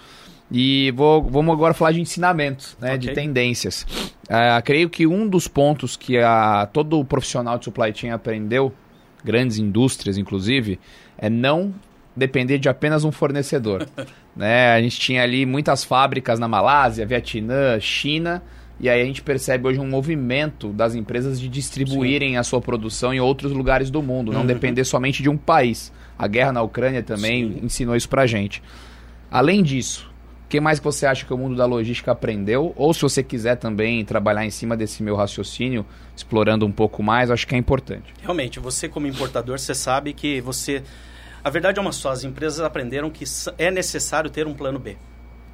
[0.50, 3.10] E vou, vamos agora falar de ensinamentos, né, okay.
[3.10, 3.86] de tendências.
[4.24, 8.72] Uh, creio que um dos pontos que a, todo profissional de supply chain aprendeu,
[9.22, 10.80] grandes indústrias inclusive,
[11.18, 11.74] é não
[12.18, 13.88] depender de apenas um fornecedor.
[14.36, 14.72] né?
[14.72, 18.42] A gente tinha ali muitas fábricas na Malásia, Vietnã, China,
[18.80, 22.38] e aí a gente percebe hoje um movimento das empresas de distribuírem Sim.
[22.38, 24.48] a sua produção em outros lugares do mundo, não uhum.
[24.48, 25.92] depender somente de um país.
[26.18, 27.60] A guerra na Ucrânia também Sim.
[27.66, 28.62] ensinou isso pra gente.
[29.32, 30.10] Além disso,
[30.46, 32.74] o que mais você acha que o mundo da logística aprendeu?
[32.76, 37.30] Ou se você quiser também trabalhar em cima desse meu raciocínio, explorando um pouco mais,
[37.30, 38.14] acho que é importante.
[38.22, 40.84] Realmente, você como importador, você sabe que você...
[41.48, 43.24] A verdade é uma só, as empresas aprenderam que
[43.58, 44.98] é necessário ter um plano B.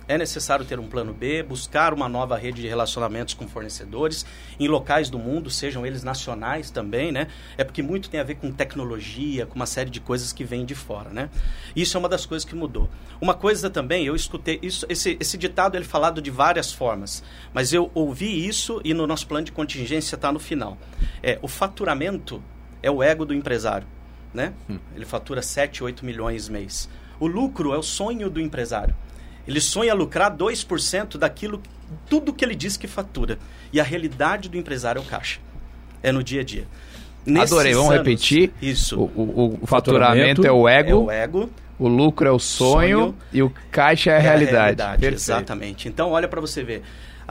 [0.08, 4.26] É necessário ter um plano B, buscar uma nova rede de relacionamentos com fornecedores
[4.60, 7.28] em locais do mundo, sejam eles nacionais também, né?
[7.60, 10.66] É porque muito tem a ver com tecnologia, com uma série de coisas que vêm
[10.66, 11.30] de fora, né?
[11.76, 12.90] Isso é uma das coisas que mudou.
[13.22, 17.24] Uma coisa também, eu escutei isso, esse, esse ditado ele é falado de várias formas,
[17.54, 20.76] mas eu ouvi isso e no nosso plano de contingência está no final.
[21.22, 22.42] É, o faturamento
[22.82, 23.86] é o ego do empresário,
[24.34, 24.54] né?
[24.70, 24.78] Hum.
[24.96, 26.90] Ele fatura 7, 8 milhões mês.
[27.20, 28.96] O lucro é o sonho do empresário.
[29.48, 31.62] Ele sonha lucrar 2% daquilo,
[32.10, 33.38] tudo que ele diz que fatura.
[33.72, 35.40] E a realidade do empresário é o caixa.
[36.02, 36.66] É no dia a dia.
[37.26, 38.52] Nesses Adorei, vamos anos, repetir.
[38.62, 39.00] Isso.
[39.00, 40.90] O, o, o faturamento, faturamento, é o ego.
[40.90, 41.50] É o ego.
[41.80, 44.82] O lucro é o sonho, sonho e o caixa é a é realidade.
[44.82, 45.88] A realidade exatamente.
[45.88, 46.84] Então, olha para você ver.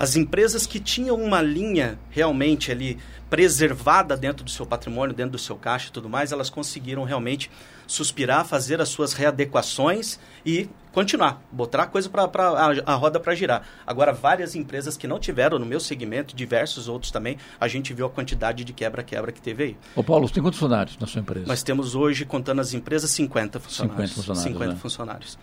[0.03, 2.99] As empresas que tinham uma linha realmente ali
[3.31, 7.49] preservada dentro do seu patrimônio, dentro do seu caixa e tudo mais, elas conseguiram realmente
[7.87, 13.33] suspirar, fazer as suas readequações e continuar, botar a coisa para a, a roda para
[13.37, 13.63] girar.
[13.87, 18.07] Agora, várias empresas que não tiveram no meu segmento, diversos outros também, a gente viu
[18.07, 19.77] a quantidade de quebra-quebra que teve aí.
[19.95, 21.47] Ô Paulo, você tem quantos funcionários na sua empresa?
[21.47, 24.11] Nós temos hoje, contando as empresas, 50 funcionários.
[24.11, 24.53] 50 funcionários.
[24.53, 24.79] 50 né?
[24.81, 25.39] funcionários.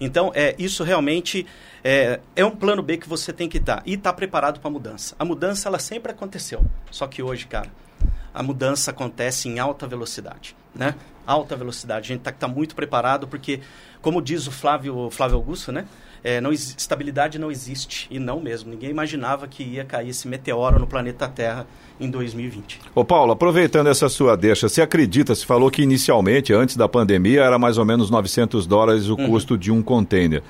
[0.00, 1.46] Então, é, isso realmente
[1.82, 3.82] é, é um plano B que você tem que estar.
[3.86, 5.14] E estar tá preparado para a mudança.
[5.18, 6.64] A mudança, ela sempre aconteceu.
[6.90, 7.70] Só que hoje, cara,
[8.34, 10.94] a mudança acontece em alta velocidade, né?
[11.26, 12.12] Alta velocidade.
[12.12, 13.60] A gente tem que estar tá muito preparado, porque,
[14.02, 15.86] como diz o Flávio, Flávio Augusto, né?
[16.26, 18.68] É, não, estabilidade não existe, e não mesmo.
[18.68, 21.68] Ninguém imaginava que ia cair esse meteoro no planeta Terra
[22.00, 22.80] em 2020.
[22.96, 27.42] Ô Paulo, aproveitando essa sua deixa, você acredita, você falou que inicialmente, antes da pandemia,
[27.42, 29.30] era mais ou menos 900 dólares o uhum.
[29.30, 30.42] custo de um container.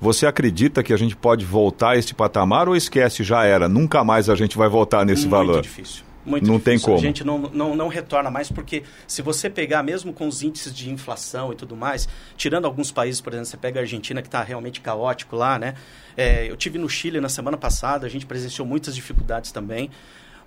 [0.00, 4.02] Você acredita que a gente pode voltar a esse patamar ou esquece, já era, nunca
[4.02, 5.52] mais a gente vai voltar nesse Muito valor?
[5.56, 6.07] Muito difícil.
[6.28, 6.78] Muito não difícil.
[6.78, 6.98] tem como.
[6.98, 10.74] A gente não, não, não retorna mais, porque se você pegar, mesmo com os índices
[10.74, 14.28] de inflação e tudo mais, tirando alguns países, por exemplo, você pega a Argentina, que
[14.28, 15.74] está realmente caótico lá, né?
[16.16, 19.90] É, eu tive no Chile na semana passada, a gente presenciou muitas dificuldades também.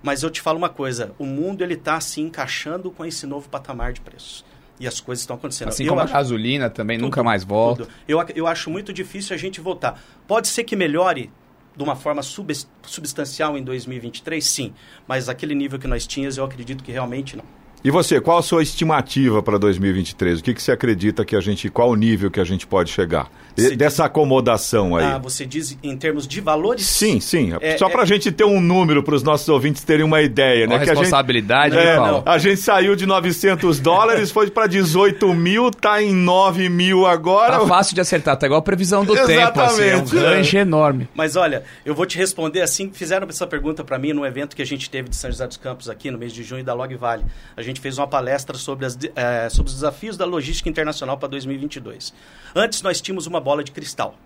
[0.02, 3.48] Mas eu te falo uma coisa, o mundo ele está se encaixando com esse novo
[3.48, 4.44] patamar de preços.
[4.80, 5.68] E as coisas estão acontecendo.
[5.68, 7.86] Assim eu como acho, a gasolina também tudo, nunca mais volta.
[8.08, 10.02] Eu, eu acho muito difícil a gente voltar.
[10.26, 11.30] Pode ser que melhore
[11.76, 14.74] de uma forma substancial em 2023, sim.
[15.06, 17.61] Mas aquele nível que nós tínhamos, eu acredito que realmente não.
[17.84, 20.38] E você, qual a sua estimativa para 2023?
[20.38, 22.90] O que, que você acredita que a gente, qual o nível que a gente pode
[22.90, 23.28] chegar?
[23.56, 25.04] Você dessa acomodação aí.
[25.04, 26.86] Ah, você diz em termos de valores?
[26.86, 27.52] Sim, sim.
[27.60, 28.06] É, Só para a é...
[28.06, 30.78] gente ter um número para os nossos ouvintes terem uma ideia, né?
[30.78, 35.34] Qual a responsabilidade, a gente, é, A gente saiu de 900 dólares, foi para 18
[35.34, 37.58] mil, tá em 9 mil agora.
[37.58, 40.56] Tá fácil de acertar, tá igual a previsão do Exatamente, tempo, assim, é um range
[40.56, 41.08] enorme.
[41.14, 44.62] Mas olha, eu vou te responder assim, fizeram essa pergunta para mim no evento que
[44.62, 46.94] a gente teve de São José dos Campos aqui no mês de junho da Log
[46.94, 47.24] Vale.
[47.56, 51.28] A gente fez uma palestra sobre, as, é, sobre os desafios da logística internacional para
[51.28, 52.12] 2022.
[52.54, 54.16] Antes nós tínhamos uma bola de cristal.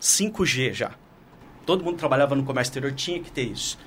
[0.00, 0.92] 5G já.
[1.64, 3.78] Todo mundo trabalhava no comércio exterior, tinha que ter isso.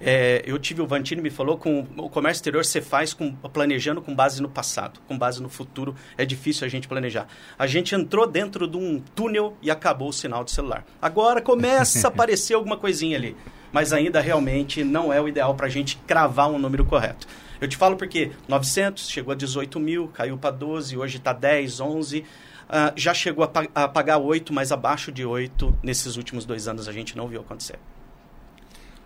[0.00, 4.02] É, eu tive o Vantini me falou com o comércio exterior você faz com, planejando
[4.02, 7.26] com base no passado, com base no futuro é difícil a gente planejar.
[7.58, 10.84] A gente entrou dentro de um túnel e acabou o sinal do celular.
[11.00, 13.36] Agora começa a aparecer alguma coisinha ali,
[13.72, 17.26] mas ainda realmente não é o ideal para a gente cravar um número correto.
[17.60, 21.80] Eu te falo porque 900 chegou a 18 mil, caiu para 12, hoje está 10,
[21.80, 22.24] 11
[22.66, 26.68] uh, já chegou a, pa a pagar 8, mas abaixo de 8 nesses últimos dois
[26.68, 27.78] anos a gente não viu acontecer.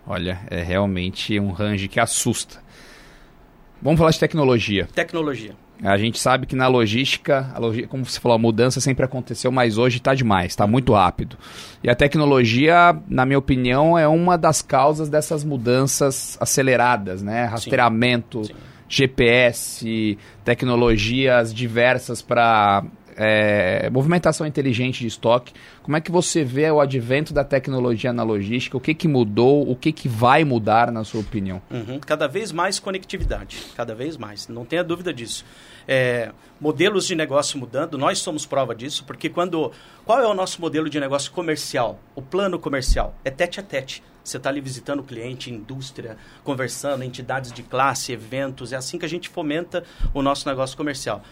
[0.05, 2.61] Olha, é realmente um range que assusta.
[3.81, 4.87] Vamos falar de tecnologia.
[4.93, 5.55] Tecnologia.
[5.83, 7.87] A gente sabe que na logística, log...
[7.87, 11.37] como você falou, a mudança sempre aconteceu, mas hoje está demais, está muito rápido.
[11.83, 17.45] E a tecnologia, na minha opinião, é uma das causas dessas mudanças aceleradas, né?
[17.45, 18.53] Rastreamento, Sim.
[18.53, 18.59] Sim.
[18.87, 22.83] GPS, tecnologias diversas para
[23.15, 25.53] é, movimentação inteligente de estoque.
[25.83, 28.77] Como é que você vê o advento da tecnologia na logística?
[28.77, 29.69] O que, que mudou?
[29.69, 31.61] O que, que vai mudar, na sua opinião?
[31.69, 31.99] Uhum.
[31.99, 35.45] Cada vez mais conectividade, cada vez mais, não tenha dúvida disso.
[35.87, 39.71] É, modelos de negócio mudando, nós somos prova disso, porque quando.
[40.05, 41.99] Qual é o nosso modelo de negócio comercial?
[42.15, 44.03] O plano comercial é tete a tete.
[44.23, 48.71] Você está ali visitando o cliente, indústria, conversando, entidades de classe, eventos.
[48.71, 51.23] É assim que a gente fomenta o nosso negócio comercial.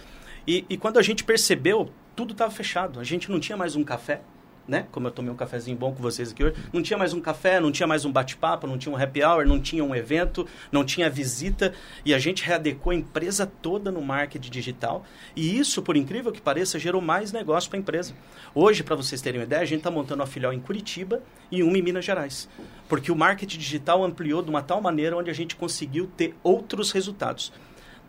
[0.47, 2.99] E, e quando a gente percebeu, tudo estava fechado.
[2.99, 4.21] A gente não tinha mais um café,
[4.69, 4.85] né?
[4.91, 6.55] Como eu tomei um cafezinho bom com vocês aqui hoje.
[6.71, 9.45] Não tinha mais um café, não tinha mais um bate-papo, não tinha um happy hour,
[9.45, 11.73] não tinha um evento, não tinha visita.
[12.05, 15.03] E a gente readecou a empresa toda no marketing digital.
[15.35, 18.13] E isso, por incrível que pareça, gerou mais negócio para a empresa.
[18.53, 21.63] Hoje, para vocês terem uma ideia, a gente está montando uma filial em Curitiba e
[21.63, 22.47] uma em Minas Gerais.
[22.87, 26.91] Porque o marketing digital ampliou de uma tal maneira onde a gente conseguiu ter outros
[26.91, 27.51] resultados.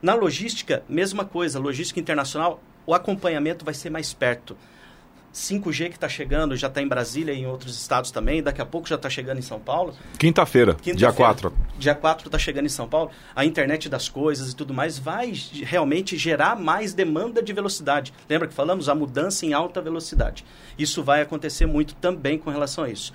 [0.02, 4.56] Na logística, mesma coisa, logística internacional, o acompanhamento vai ser mais perto.
[5.32, 8.66] 5G que está chegando, já está em Brasília e em outros estados também, daqui a
[8.66, 9.94] pouco já está chegando em São Paulo.
[10.18, 11.52] Quinta-feira, Quinta-feira, dia 4.
[11.78, 13.10] Dia 4 está chegando em São Paulo.
[13.36, 15.32] A internet das coisas e tudo mais vai
[15.62, 18.12] realmente gerar mais demanda de velocidade.
[18.28, 18.88] Lembra que falamos?
[18.88, 20.44] A mudança em alta velocidade.
[20.76, 23.12] Isso vai acontecer muito também com relação a isso.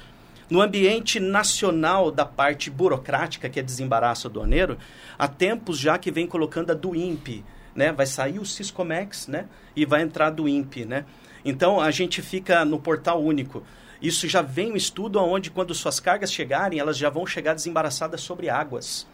[0.49, 4.77] No ambiente nacional da parte burocrática, que é desembaraço aduaneiro,
[5.17, 7.43] há tempos já que vem colocando a do INPE,
[7.73, 7.91] né?
[7.91, 9.47] Vai sair o Ciscomex, né?
[9.75, 11.05] E vai entrar do INPE, né?
[11.43, 13.63] Então a gente fica no portal único.
[14.01, 18.21] Isso já vem um estudo onde quando suas cargas chegarem, elas já vão chegar desembaraçadas
[18.21, 19.07] sobre águas.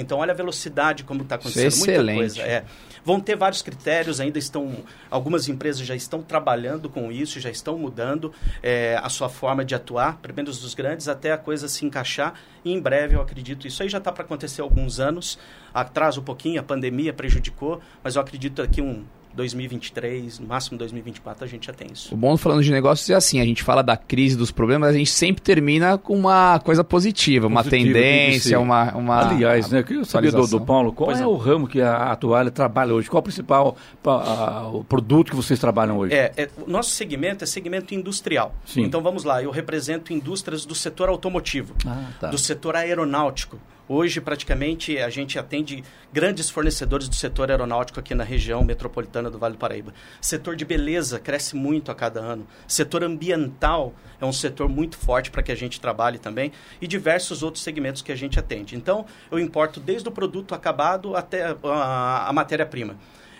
[0.00, 1.68] Então, olha a velocidade como está acontecendo.
[1.68, 2.16] Isso é Muita excelente.
[2.16, 2.42] coisa.
[2.42, 2.64] É.
[3.04, 4.84] Vão ter vários critérios, ainda estão.
[5.10, 8.32] Algumas empresas já estão trabalhando com isso, já estão mudando
[8.62, 12.34] é, a sua forma de atuar, primeiro dos grandes, até a coisa se encaixar.
[12.64, 15.38] E em breve, eu acredito, isso aí já está para acontecer há alguns anos.
[15.72, 19.04] Atrasa um pouquinho, a pandemia prejudicou, mas eu acredito que um
[19.34, 22.14] 2023, no máximo 2024, a gente já tem isso.
[22.14, 24.94] O bom falando de negócios é assim, a gente fala da crise, dos problemas, mas
[24.96, 29.28] a gente sempre termina com uma coisa positiva, uma Positivo, tendência, uma, uma...
[29.30, 30.60] Aliás, né, eu queria saber do, do.
[30.60, 31.30] Paulo, qual Pois é não.
[31.32, 33.08] o ramo que a, a toalha trabalha hoje?
[33.08, 36.14] Qual é o principal pa- a- o produto que vocês trabalham hoje?
[36.14, 38.54] É, é, o nosso segmento é segmento industrial.
[38.66, 38.82] Sim.
[38.82, 42.28] Então vamos lá, eu represento indústrias do setor automotivo, Ah, tá.
[42.28, 43.58] do setor aeronáutico.
[43.90, 45.82] Hoje, praticamente, a gente atende
[46.12, 49.94] grandes fornecedores do setor aeronáutico aqui na região metropolitana do Vale do Paraíba.
[50.20, 52.46] Setor de beleza cresce muito a cada ano.
[52.66, 56.52] Setor ambiental é um setor muito forte para que a gente trabalhe também.
[56.82, 58.76] E diversos outros segmentos que a gente atende.
[58.76, 62.94] Então, eu importo desde o produto acabado até a, a matéria-prima.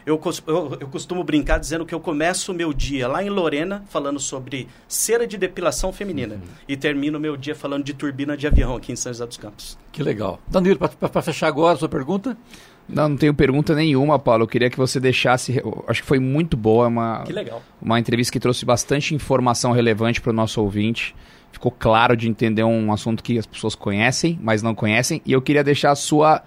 [0.08, 3.84] Eu, eu, eu costumo brincar dizendo que eu começo o meu dia lá em Lorena
[3.90, 6.40] falando sobre cera de depilação feminina Uhum.
[6.66, 9.36] e termino o meu dia falando de turbina de avião aqui em São José dos
[9.36, 9.78] Campos.
[9.92, 10.40] Que legal.
[10.48, 12.36] Danilo, para fechar agora a sua pergunta?
[12.88, 14.44] Não, não tenho pergunta nenhuma, Paulo.
[14.44, 15.58] Eu queria que você deixasse.
[15.58, 17.62] eu acho que foi muito boa, uma, Que legal.
[17.82, 21.14] uma entrevista que trouxe bastante informação relevante para o nosso ouvinte.
[21.52, 25.20] Ficou claro de entender um assunto que as pessoas conhecem, mas não conhecem.
[25.26, 26.42] E eu queria deixar a sua.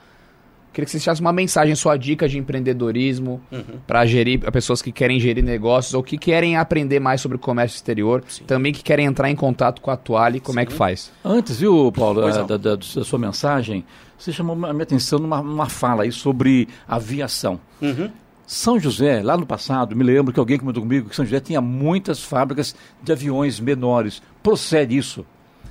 [0.74, 3.80] Queria que você deixasse uma mensagem, sua dica de empreendedorismo Uhum.
[3.86, 7.40] para gerir para pessoas que querem gerir negócios ou que querem aprender mais sobre o
[7.40, 11.12] comércio exterior, também que querem entrar em contato com a Toalha, como é que faz?
[11.26, 12.48] Antes, viu, Paulo, não.
[12.48, 13.84] da, da- da sua mensagem,
[14.18, 17.60] você chamou a minha atenção numa, numa fala aí sobre aviação.
[17.82, 18.10] Uhum.
[18.48, 21.62] São José, lá no passado, me lembro que alguém comentou comigo que São José tinha
[21.62, 24.22] muitas fábricas de aviões menores.
[24.44, 25.26] Procede isso?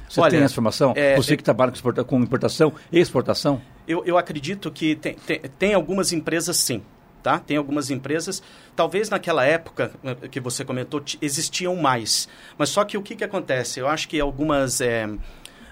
[0.09, 0.93] Você Olha, tem essa informação?
[0.97, 1.73] é, Você é- que trabalha
[2.07, 3.61] com importação e exportação?
[3.91, 6.83] Eu, eu acredito que tem, tem, tem algumas empresas sim.
[7.23, 7.39] Tá?
[7.39, 8.43] Tem algumas empresas,
[8.75, 12.27] talvez naquela época eh, que você comentou, ti- existiam mais.
[12.57, 13.79] Mas só que o que, que acontece?
[13.79, 15.07] Eu acho que algumas, eh,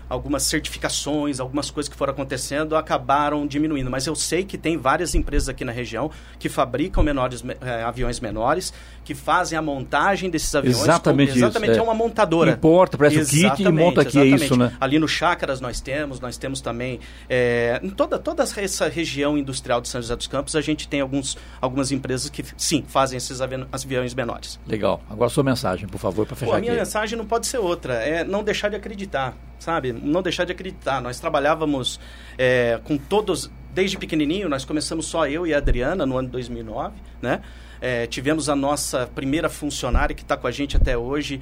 [0.08, 3.90] algumas certificações, algumas coisas que foram acontecendo acabaram diminuindo.
[3.90, 7.82] Mas eu sei que tem várias empresas aqui na região que fabricam menores, me- eh,
[7.82, 8.72] aviões menores,
[9.04, 10.78] que fazem a montagem desses aviões.
[10.80, 11.84] Exatamente com, Exatamente, isso, é é.
[11.84, 12.50] uma montadora.
[12.52, 14.44] Importa, presta o kit e monta aqui, é exatamente.
[14.44, 14.72] isso, né?
[14.80, 19.80] Ali no Chácaras nós temos, nós temos também, é, em toda, toda essa região industrial
[19.80, 23.40] de São José dos Campos, a gente tem alguns, algumas empresas que, sim, fazem esses
[23.40, 24.58] avi- aviões menores.
[24.66, 25.00] Legal.
[25.08, 26.80] Agora sua mensagem, por favor, para Pô, fechar a minha aqui.
[26.80, 29.92] mensagem não pode ser outra, é não deixar de acreditar, sabe?
[30.02, 31.00] Não deixar de acreditar.
[31.00, 32.00] Nós trabalhávamos
[32.36, 36.32] é, com todos, desde pequenininho, nós começamos só eu e a Adriana no ano de
[36.32, 37.40] 2009, né?
[37.80, 41.40] É, tivemos a nossa primeira funcionária que está com a gente até hoje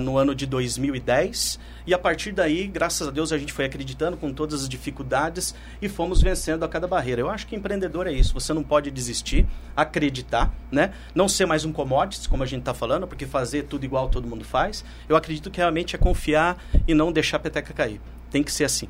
[0.00, 4.16] no ano de 2010 e a partir daí, graças a Deus, a gente foi acreditando
[4.16, 7.20] com todas as dificuldades e fomos vencendo a cada barreira.
[7.20, 9.46] Eu acho que empreendedor é isso, você não pode desistir,
[9.76, 10.92] acreditar, né?
[11.14, 14.26] Não ser mais um commodities, como a gente está falando, porque fazer tudo igual todo
[14.26, 14.84] mundo faz.
[15.08, 18.00] Eu acredito que realmente é confiar e não deixar a peteca cair.
[18.32, 18.88] Tem que ser assim.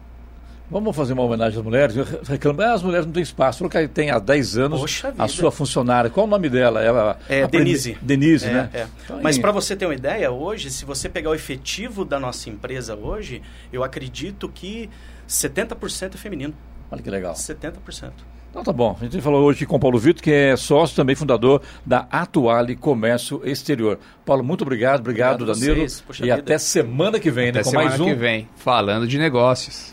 [0.71, 1.97] Vamos fazer uma homenagem às mulheres.
[1.97, 3.59] Eu re- reclamo, ah, as mulheres não têm espaço.
[3.59, 5.29] Falou que tem há 10 anos Poxa a vida.
[5.29, 6.11] sua funcionária.
[6.11, 6.83] Qual o nome dela?
[6.83, 7.99] Ela, É aprende- Denise.
[8.03, 8.71] Denise, É, né?
[8.75, 8.87] é.
[9.05, 12.51] Então, Mas para você ter uma ideia, hoje, se você pegar o efetivo da nossa
[12.51, 13.41] empresa hoje,
[13.73, 14.91] eu acredito que
[15.29, 16.53] 70% é feminino.
[16.91, 17.35] Olha que legal.
[17.35, 18.13] 70%.
[18.51, 18.97] Então tá bom.
[19.01, 22.75] A gente falou hoje com o Paulo Vitor, que é sócio também fundador da Atuale
[22.75, 23.99] Comércio Exterior.
[24.25, 25.01] Paulo, muito obrigado.
[25.01, 25.77] Obrigado, Obrigado Danilo.
[25.89, 26.03] vocês.
[26.19, 26.35] E vida.
[26.37, 27.61] até semana que vem, né?
[27.61, 28.05] Até com semana mais um.
[28.07, 29.93] que vem, falando de negócios.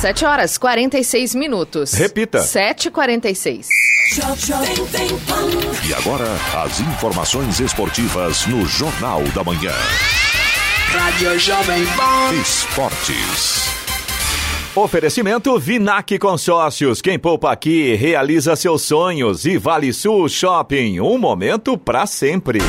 [0.00, 1.92] 7 horas 46 minutos.
[1.92, 2.38] Repita.
[2.38, 3.66] 7h46.
[5.88, 6.24] E agora,
[6.64, 9.72] as informações esportivas no Jornal da Manhã.
[10.92, 12.32] Rádio Jovem Pan.
[12.40, 13.68] Esportes.
[14.76, 17.02] Oferecimento Vinac Consórcios.
[17.02, 19.44] Quem poupa aqui realiza seus sonhos.
[19.46, 21.00] E Vale Sul Shopping.
[21.00, 22.60] Um momento para sempre.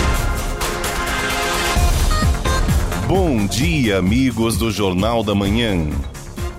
[3.08, 5.90] Bom dia, amigos do Jornal da Manhã.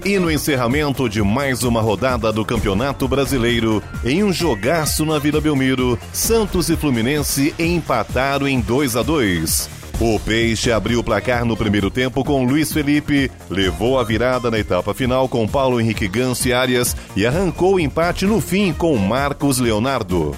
[0.03, 5.43] E no encerramento de mais uma rodada do Campeonato Brasileiro, em um jogaço na Vila
[5.43, 9.69] Belmiro, Santos e Fluminense empataram em 2 a 2.
[10.01, 14.59] O Peixe abriu o placar no primeiro tempo com Luiz Felipe, levou a virada na
[14.59, 18.97] etapa final com Paulo Henrique Ganso e Arias e arrancou o empate no fim com
[18.97, 20.35] Marcos Leonardo.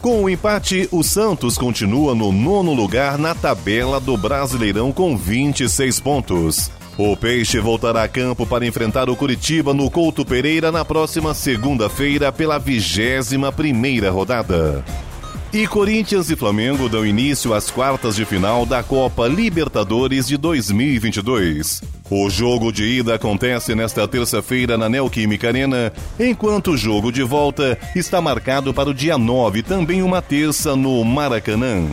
[0.00, 5.98] Com o empate, o Santos continua no nono lugar na tabela do Brasileirão com 26
[5.98, 6.70] pontos.
[7.02, 12.30] O Peixe voltará a campo para enfrentar o Curitiba no Couto Pereira na próxima segunda-feira
[12.30, 14.84] pela vigésima primeira rodada.
[15.50, 21.82] E Corinthians e Flamengo dão início às quartas de final da Copa Libertadores de 2022.
[22.10, 27.78] O jogo de ida acontece nesta terça-feira na Neoquímica Arena, enquanto o jogo de volta
[27.96, 31.88] está marcado para o dia 9, também uma terça, no Maracanã.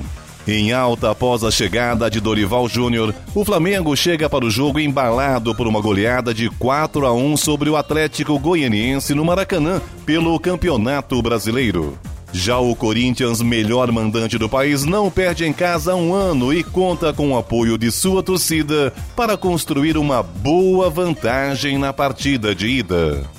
[0.48, 5.54] Em alta após a chegada de Dorival Júnior, o Flamengo chega para o jogo embalado
[5.54, 11.22] por uma goleada de 4 a 1 sobre o Atlético Goianiense no Maracanã pelo Campeonato
[11.22, 12.00] Brasileiro.
[12.32, 16.64] Já o Corinthians, melhor mandante do país, não perde em casa há um ano e
[16.64, 22.68] conta com o apoio de sua torcida para construir uma boa vantagem na partida de
[22.68, 23.37] ida.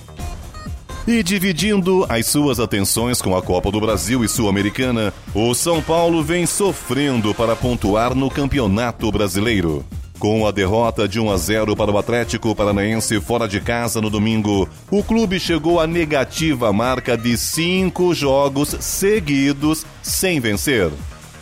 [1.08, 6.22] E dividindo as suas atenções com a Copa do Brasil e Sul-Americana, o São Paulo
[6.22, 9.82] vem sofrendo para pontuar no Campeonato Brasileiro.
[10.18, 14.10] Com a derrota de 1 a 0 para o Atlético Paranaense fora de casa no
[14.10, 20.90] domingo, o clube chegou à negativa marca de cinco jogos seguidos sem vencer.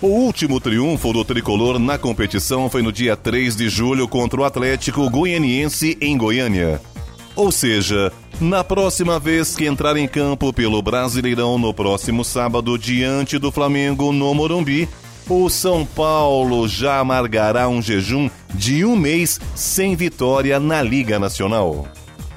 [0.01, 4.45] O último triunfo do tricolor na competição foi no dia 3 de julho contra o
[4.45, 6.81] Atlético Goianiense em Goiânia.
[7.37, 8.11] Ou seja,
[8.41, 14.11] na próxima vez que entrar em campo pelo Brasileirão no próximo sábado diante do Flamengo
[14.11, 14.89] no Morumbi,
[15.29, 21.87] o São Paulo já amargará um jejum de um mês sem vitória na Liga Nacional.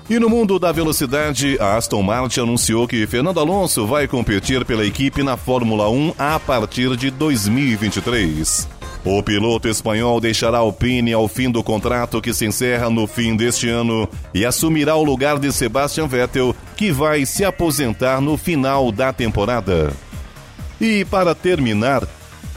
[0.09, 4.85] E no mundo da velocidade, a Aston Martin anunciou que Fernando Alonso vai competir pela
[4.85, 8.78] equipe na Fórmula 1 a partir de 2023.
[9.05, 13.35] O piloto espanhol deixará a Alpine ao fim do contrato que se encerra no fim
[13.35, 18.91] deste ano e assumirá o lugar de Sebastian Vettel, que vai se aposentar no final
[18.91, 19.93] da temporada.
[20.81, 22.05] E para terminar,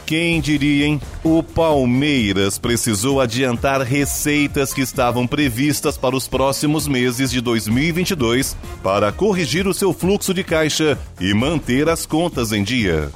[0.05, 1.01] quem diria, hein?
[1.23, 9.13] O Palmeiras precisou adiantar receitas que estavam previstas para os próximos meses de 2022 para
[9.13, 13.11] corrigir o seu fluxo de caixa e manter as contas em dia.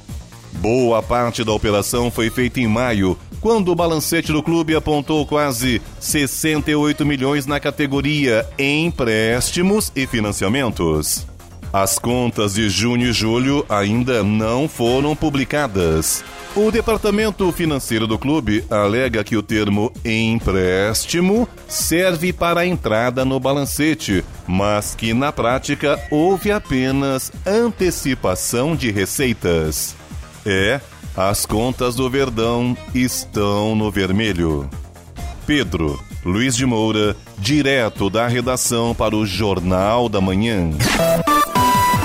[0.58, 5.80] Boa parte da operação foi feita em maio, quando o balancete do clube apontou quase
[6.00, 11.26] 68 milhões na categoria empréstimos e financiamentos.
[11.72, 16.24] As contas de junho e julho ainda não foram publicadas.
[16.54, 23.38] O departamento financeiro do clube alega que o termo empréstimo serve para a entrada no
[23.38, 29.94] balancete, mas que na prática houve apenas antecipação de receitas.
[30.46, 30.80] É,
[31.16, 34.70] as contas do Verdão estão no vermelho.
[35.44, 40.70] Pedro Luiz de Moura, direto da redação para o Jornal da Manhã.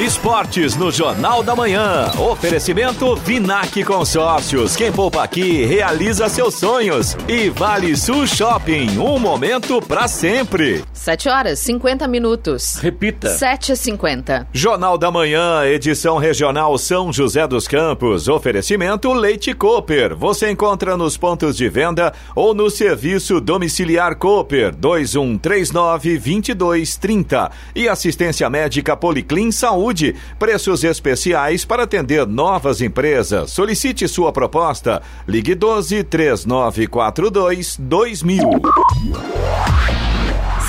[0.02, 2.12] Esportes no Jornal da Manhã.
[2.18, 4.76] Oferecimento Vinac Consórcios.
[4.76, 7.16] Quem poupa aqui realiza seus sonhos.
[7.28, 8.98] E Vale Sul Shopping.
[8.98, 10.84] Um momento para sempre.
[10.92, 12.78] 7 horas 50 minutos.
[12.78, 13.30] Repita.
[13.30, 14.48] 7h50.
[14.52, 18.28] Jornal da Manhã, edição regional São José dos Campos.
[18.28, 20.16] Oferecimento Leite Cooper.
[20.16, 27.52] Você encontra nos pontos de venda ou no serviço domiciliar Cooper 2139 2230.
[27.76, 29.91] E assistência médica Policlin Saúde.
[30.40, 33.52] Preços especiais para atender novas empresas.
[33.52, 35.02] Solicite sua proposta.
[35.28, 38.62] Ligue 12 3942 2000.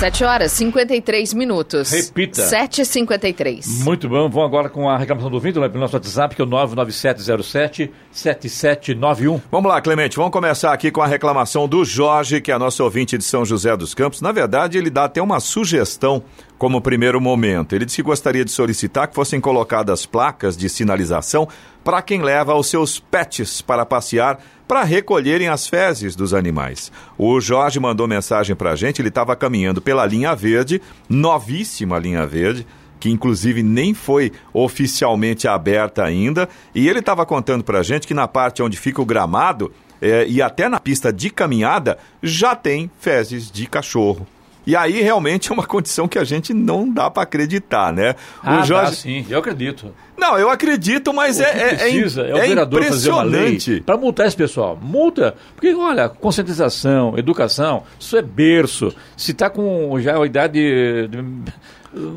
[0.03, 1.89] 7 horas 53 minutos.
[1.91, 2.41] Repita.
[2.41, 3.85] 7h53.
[3.85, 6.45] Muito bom, vamos agora com a reclamação do vídeo, né, pelo nosso WhatsApp, que é
[6.45, 9.41] o 99707-7791.
[9.49, 13.17] Vamos lá, Clemente, vamos começar aqui com a reclamação do Jorge, que é nosso ouvinte
[13.17, 14.19] de São José dos Campos.
[14.19, 16.21] Na verdade, ele dá até uma sugestão
[16.57, 17.73] como primeiro momento.
[17.73, 21.47] Ele disse que gostaria de solicitar que fossem colocadas placas de sinalização
[21.83, 26.91] para quem leva os seus pets para passear para recolherem as fezes dos animais.
[27.17, 32.25] O Jorge mandou mensagem para a gente, ele estava caminhando pela linha verde, novíssima linha
[32.25, 32.65] verde,
[32.99, 38.13] que inclusive nem foi oficialmente aberta ainda, e ele estava contando para a gente que
[38.13, 42.89] na parte onde fica o gramado é, e até na pista de caminhada já tem
[42.99, 44.25] fezes de cachorro.
[44.65, 48.15] E aí realmente é uma condição que a gente não dá para acreditar, né?
[48.41, 48.91] Ah, o Jorge...
[48.91, 49.93] Dá, sim, eu acredito.
[50.17, 53.57] Não, eu acredito, mas o é, é, precisa é, é, o vereador fazer uma lei
[53.85, 54.77] para multar esse pessoal.
[54.81, 58.93] Multa, porque olha, conscientização, educação, isso é berço.
[59.17, 61.09] Se está com já a idade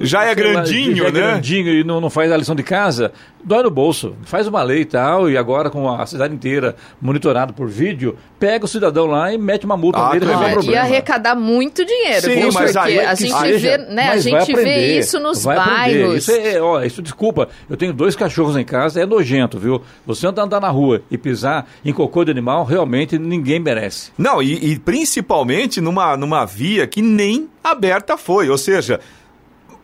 [0.01, 1.21] já é grandinho, já é né?
[1.21, 3.13] grandinho e não, não faz a lição de casa,
[3.45, 4.15] dói no bolso.
[4.25, 8.65] Faz uma lei e tal, e agora com a cidade inteira monitorado por vídeo, pega
[8.65, 10.77] o cidadão lá e mete uma multa ah, nele e resolve o problema.
[10.77, 12.53] Ia arrecadar muito dinheiro, Sim, viu?
[12.53, 16.17] mas Porque a gente, vê, né, a gente aprender, vê isso nos bairros.
[16.17, 19.83] Isso é, ó, isso desculpa, eu tenho dois cachorros em casa, é nojento, viu?
[20.07, 24.11] Você andar na rua e pisar em cocô de animal, realmente ninguém merece.
[24.17, 29.01] Não, e, e principalmente numa, numa via que nem aberta foi, ou seja,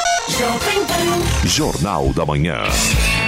[1.45, 2.61] Jornal da Manhã.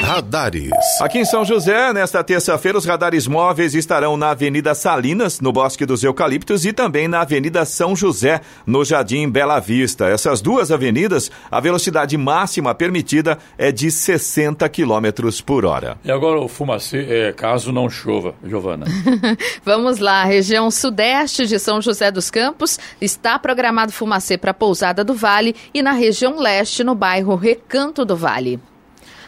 [0.03, 0.69] Radares.
[1.01, 5.85] Aqui em São José, nesta terça-feira, os radares móveis estarão na Avenida Salinas, no Bosque
[5.85, 10.07] dos Eucaliptos, e também na Avenida São José, no Jardim Bela Vista.
[10.07, 15.97] Essas duas avenidas, a velocidade máxima permitida é de 60 km por hora.
[16.03, 18.85] E agora o fumacê, é, caso não chova, Giovana.
[19.63, 25.13] Vamos lá, região sudeste de São José dos Campos, está programado fumacê para Pousada do
[25.13, 28.59] Vale e na região leste, no bairro Recanto do Vale.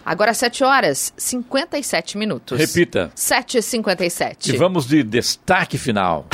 [0.05, 2.57] Agora 7 horas 57 minutos.
[2.57, 3.11] Repita.
[3.15, 4.49] 7h57.
[4.49, 6.25] E vamos de destaque final.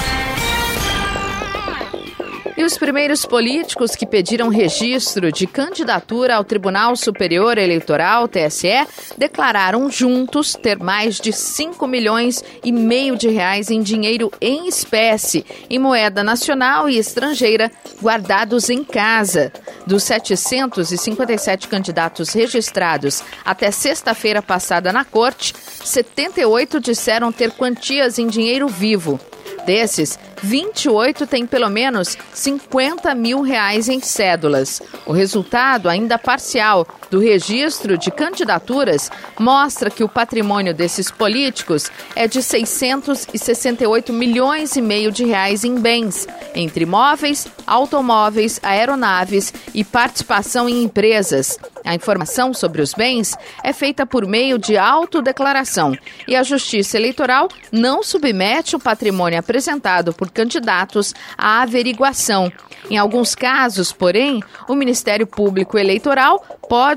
[2.57, 9.91] E os primeiros políticos que pediram registro de candidatura ao Tribunal Superior Eleitoral, TSE, declararam
[9.91, 15.77] juntos ter mais de 5 milhões e meio de reais em dinheiro em espécie, em
[15.77, 19.53] moeda nacional e estrangeira, guardados em casa.
[19.85, 25.53] Dos 757 candidatos registrados até sexta-feira passada na corte,
[25.83, 29.19] 78 disseram ter quantias em dinheiro vivo.
[29.67, 34.81] Desses, 28 têm pelo menos 50 mil reais em cédulas.
[35.05, 42.27] O resultado, ainda parcial, do registro de candidaturas mostra que o patrimônio desses políticos é
[42.27, 50.67] de 668 milhões e meio de reais em bens, entre imóveis, automóveis, aeronaves e participação
[50.67, 51.57] em empresas.
[51.85, 55.95] A informação sobre os bens é feita por meio de autodeclaração
[56.27, 62.51] e a Justiça Eleitoral não submete o patrimônio apresentado por candidatos à averiguação.
[62.89, 66.43] Em alguns casos, porém, o Ministério Público Eleitoral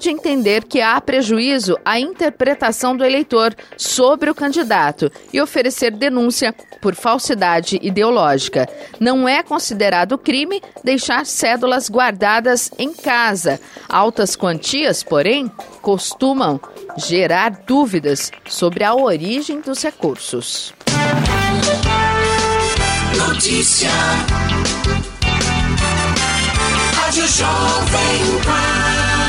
[0.01, 6.55] pode entender que há prejuízo à interpretação do eleitor sobre o candidato e oferecer denúncia
[6.81, 8.67] por falsidade ideológica.
[8.99, 13.61] Não é considerado crime deixar cédulas guardadas em casa.
[13.87, 16.59] Altas quantias, porém, costumam
[16.97, 20.73] gerar dúvidas sobre a origem dos recursos.
[23.19, 23.91] Notícia.
[26.97, 29.20] Rádio Jovem Pan.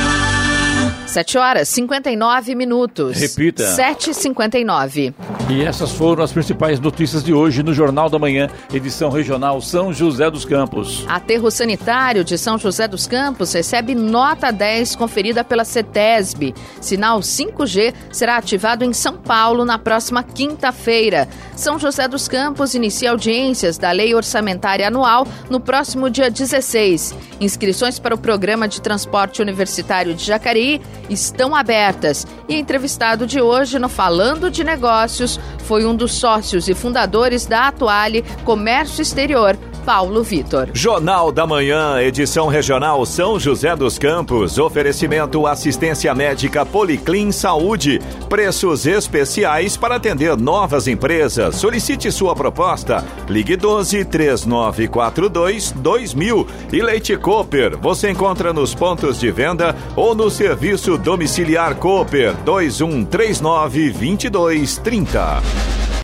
[1.12, 3.20] 7 horas 59 minutos.
[3.20, 3.66] Repita.
[3.76, 5.14] 7h59.
[5.50, 9.92] E essas foram as principais notícias de hoje no Jornal da Manhã, edição regional São
[9.92, 11.04] José dos Campos.
[11.10, 16.56] Aterro Sanitário de São José dos Campos recebe nota 10 conferida pela CETESB.
[16.80, 21.28] Sinal 5G será ativado em São Paulo na próxima quinta-feira.
[21.58, 27.14] São José dos Campos inicia audiências da Lei Orçamentária Anual no próximo dia 16.
[27.42, 30.80] Inscrições para o Programa de Transporte Universitário de Jacareí
[31.12, 32.26] estão abertas.
[32.48, 37.68] E entrevistado de hoje no Falando de Negócios foi um dos sócios e fundadores da
[37.68, 40.70] Atuale Comércio Exterior, Paulo Vitor.
[40.74, 44.58] Jornal da Manhã, edição regional São José dos Campos.
[44.58, 48.00] Oferecimento assistência médica Policlin Saúde.
[48.30, 51.56] Preços especiais para atender novas empresas.
[51.56, 53.04] Solicite sua proposta.
[53.28, 56.48] Ligue 12 3942 2000.
[56.72, 57.78] E Leite Cooper.
[57.78, 65.91] Você encontra nos pontos de venda ou no serviço domiciliar Cooper 2139 2230.